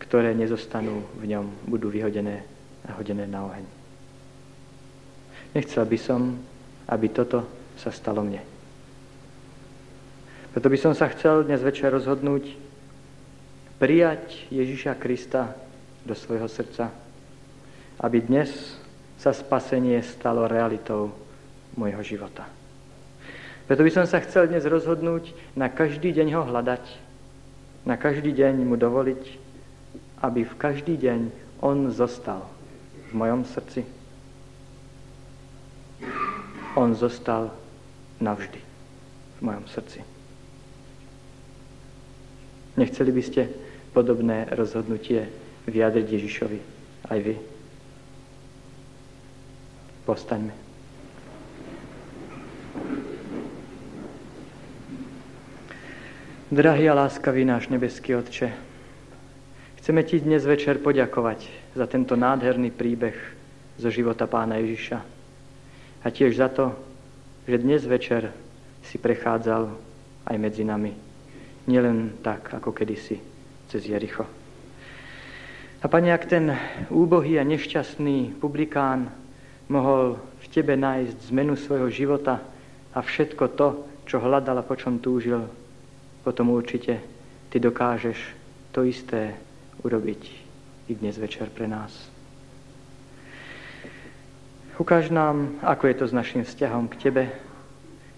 ktoré 0.00 0.32
nezostanú 0.32 1.04
v 1.20 1.24
ňom, 1.32 1.68
budú 1.68 1.92
vyhodené 1.92 2.44
a 2.88 2.96
hodené 2.96 3.28
na 3.28 3.44
oheň. 3.46 3.64
Nechcel 5.52 5.84
by 5.84 5.98
som, 6.00 6.40
aby 6.88 7.06
toto 7.12 7.44
sa 7.76 7.92
stalo 7.92 8.24
mne. 8.24 8.40
Preto 10.52 10.68
by 10.68 10.78
som 10.80 10.92
sa 10.92 11.08
chcel 11.12 11.48
dnes 11.48 11.64
večer 11.64 11.88
rozhodnúť 11.92 12.44
prijať 13.80 14.52
Ježiša 14.52 15.00
Krista 15.00 15.56
do 16.04 16.12
svojho 16.12 16.48
srdca, 16.48 16.92
aby 18.00 18.20
dnes 18.20 18.76
sa 19.16 19.32
spasenie 19.32 20.00
stalo 20.04 20.44
realitou 20.44 21.12
môjho 21.76 22.04
života. 22.04 22.61
Preto 23.66 23.86
by 23.86 23.90
som 23.94 24.06
sa 24.06 24.18
chcel 24.20 24.50
dnes 24.50 24.66
rozhodnúť 24.66 25.32
na 25.54 25.70
každý 25.70 26.10
deň 26.10 26.28
ho 26.34 26.42
hľadať, 26.50 26.84
na 27.86 27.94
každý 27.94 28.34
deň 28.34 28.66
mu 28.66 28.74
dovoliť, 28.74 29.22
aby 30.22 30.42
v 30.46 30.54
každý 30.58 30.98
deň 30.98 31.20
on 31.62 31.90
zostal 31.94 32.46
v 33.10 33.12
mojom 33.14 33.46
srdci. 33.46 33.86
On 36.74 36.90
zostal 36.94 37.54
navždy 38.18 38.58
v 39.38 39.40
mojom 39.42 39.66
srdci. 39.68 40.00
Nechceli 42.76 43.12
by 43.12 43.22
ste 43.22 43.42
podobné 43.92 44.48
rozhodnutie 44.56 45.28
vyjadriť 45.68 46.06
Ježišovi 46.08 46.58
aj 47.12 47.18
vy? 47.20 47.34
Postaňme. 50.08 50.61
Drahý 56.52 56.92
a 56.92 57.08
láskavý 57.08 57.48
náš 57.48 57.72
nebeský 57.72 58.12
Otče, 58.12 58.52
chceme 59.80 60.04
Ti 60.04 60.20
dnes 60.20 60.44
večer 60.44 60.84
poďakovať 60.84 61.48
za 61.72 61.88
tento 61.88 62.12
nádherný 62.12 62.68
príbeh 62.68 63.16
zo 63.80 63.88
života 63.88 64.28
Pána 64.28 64.60
Ježiša. 64.60 64.98
A 66.04 66.06
tiež 66.12 66.36
za 66.36 66.52
to, 66.52 66.76
že 67.48 67.56
dnes 67.56 67.88
večer 67.88 68.36
si 68.84 69.00
prechádzal 69.00 69.72
aj 70.28 70.36
medzi 70.36 70.60
nami 70.60 70.92
nielen 71.72 72.20
tak, 72.20 72.52
ako 72.52 72.76
kedysi 72.76 73.16
cez 73.72 73.88
Jericho. 73.88 74.28
A 75.80 75.88
Pane, 75.88 76.12
ak 76.12 76.28
ten 76.28 76.52
úbohý 76.92 77.40
a 77.40 77.48
nešťastný 77.48 78.36
publikán 78.36 79.08
mohol 79.72 80.20
v 80.44 80.46
Tebe 80.52 80.76
nájsť 80.76 81.32
zmenu 81.32 81.56
svojho 81.56 81.88
života 81.88 82.44
a 82.92 83.00
všetko 83.00 83.44
to, 83.56 83.88
čo 84.04 84.20
hľadal 84.20 84.60
a 84.60 84.68
po 84.68 84.76
čom 84.76 85.00
túžil, 85.00 85.61
potom 86.22 86.54
určite 86.54 87.02
Ty 87.52 87.60
dokážeš 87.60 88.18
to 88.72 88.86
isté 88.88 89.36
urobiť 89.84 90.22
i 90.88 90.92
dnes 90.96 91.18
večer 91.20 91.52
pre 91.52 91.68
nás. 91.68 91.92
Ukáž 94.80 95.12
nám, 95.12 95.60
ako 95.60 95.84
je 95.86 95.94
to 95.94 96.04
s 96.08 96.16
našim 96.16 96.42
vzťahom 96.48 96.88
k 96.88 96.96
Tebe, 96.96 97.24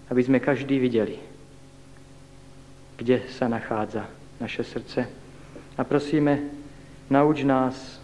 aby 0.07 0.21
sme 0.23 0.39
každý 0.39 0.79
videli, 0.79 1.19
kde 2.95 3.27
sa 3.27 3.51
nachádza 3.51 4.07
naše 4.39 4.63
srdce. 4.63 5.03
A 5.75 5.81
prosíme, 5.83 6.39
nauč 7.11 7.43
nás 7.43 7.99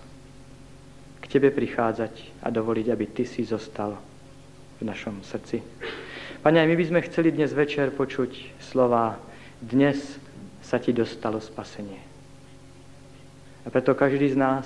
k 1.23 1.25
Tebe 1.31 1.47
prichádzať 1.55 2.43
a 2.43 2.51
dovoliť, 2.51 2.91
aby 2.91 3.05
Ty 3.07 3.23
si 3.23 3.47
zostal 3.47 3.95
v 4.77 4.81
našom 4.83 5.23
srdci. 5.23 5.63
Pane, 6.43 6.57
aj 6.59 6.67
my 6.67 6.75
by 6.75 6.85
sme 6.91 7.05
chceli 7.07 7.31
dnes 7.31 7.55
večer 7.55 7.95
počuť 7.95 8.59
slova 8.59 9.30
Dnes 9.61 10.17
sa 10.65 10.81
Ti 10.81 10.89
dostalo 10.89 11.37
spasenie. 11.37 12.01
A 13.61 13.69
preto 13.69 13.93
každý 13.93 14.33
z 14.33 14.37
nás 14.41 14.65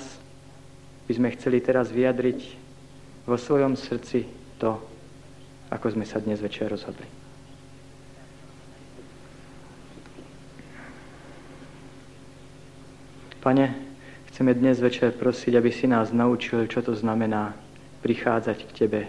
by 1.05 1.13
sme 1.19 1.35
chceli 1.35 1.59
teraz 1.59 1.91
vyjadriť 1.91 2.39
vo 3.27 3.35
svojom 3.35 3.75
srdci 3.75 4.23
to, 4.55 4.79
ako 5.67 5.99
sme 5.99 6.07
sa 6.07 6.23
dnes 6.23 6.39
večer 6.39 6.71
rozhodli. 6.71 7.03
Pane, 13.43 13.67
chceme 14.31 14.57
dnes 14.57 14.81
večer 14.81 15.13
prosiť, 15.13 15.53
aby 15.59 15.69
si 15.69 15.85
nás 15.85 16.09
naučil, 16.09 16.65
čo 16.65 16.81
to 16.81 16.97
znamená 16.97 17.53
prichádzať 18.01 18.57
k 18.63 18.71
Tebe 18.73 19.01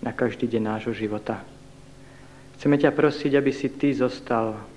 na 0.00 0.14
každý 0.16 0.48
deň 0.48 0.62
nášho 0.64 0.94
života. 0.96 1.44
Chceme 2.56 2.78
ťa 2.78 2.94
prosiť, 2.94 3.36
aby 3.36 3.52
si 3.52 3.68
Ty 3.68 3.92
zostal 4.06 4.71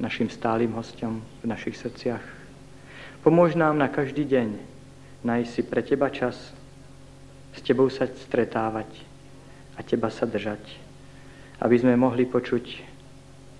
našim 0.00 0.32
stálym 0.32 0.72
hostom 0.72 1.20
v 1.44 1.46
našich 1.46 1.76
srdciach. 1.76 2.24
Pomôž 3.20 3.52
nám 3.52 3.76
na 3.76 3.92
každý 3.92 4.24
deň 4.24 4.56
nájsť 5.20 5.50
si 5.52 5.62
pre 5.62 5.84
Teba 5.84 6.08
čas, 6.08 6.36
s 7.52 7.60
Tebou 7.60 7.92
sa 7.92 8.08
stretávať 8.08 8.88
a 9.76 9.84
Teba 9.84 10.08
sa 10.08 10.24
držať, 10.24 10.64
aby 11.60 11.76
sme 11.76 12.00
mohli 12.00 12.24
počuť 12.24 12.64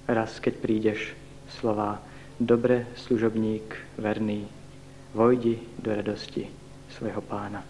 raz, 0.08 0.40
keď 0.40 0.54
prídeš, 0.58 1.12
slova 1.60 2.00
Dobre, 2.40 2.88
služobník, 2.96 4.00
verný, 4.00 4.48
vojdi 5.12 5.60
do 5.76 5.92
radosti 5.92 6.48
svojho 6.88 7.20
pána. 7.20 7.60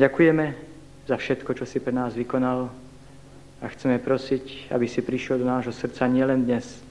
Ďakujeme 0.00 0.56
za 1.04 1.20
všetko, 1.20 1.52
čo 1.52 1.68
si 1.68 1.84
pre 1.84 1.92
nás 1.92 2.16
vykonal 2.16 2.72
a 3.60 3.66
chceme 3.68 4.00
prosiť, 4.00 4.72
aby 4.72 4.88
si 4.88 5.04
prišiel 5.04 5.44
do 5.44 5.44
nášho 5.44 5.76
srdca 5.76 6.08
nielen 6.08 6.48
dnes, 6.48 6.85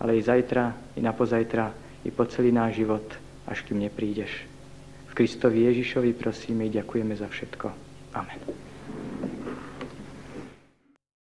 ale 0.00 0.16
i 0.16 0.22
zajtra, 0.22 0.96
i 0.96 1.00
na 1.00 1.12
pozajtra, 1.12 1.74
i 2.04 2.10
po 2.10 2.24
celý 2.24 2.52
náš 2.52 2.80
život, 2.80 3.04
až 3.46 3.60
kým 3.62 3.80
neprídeš. 3.84 4.48
V 5.10 5.12
Kristovi 5.12 5.68
Ježišovi 5.68 6.16
prosíme 6.16 6.72
ďakujeme 6.72 7.12
za 7.16 7.28
všetko. 7.28 7.66
Amen. 8.16 8.69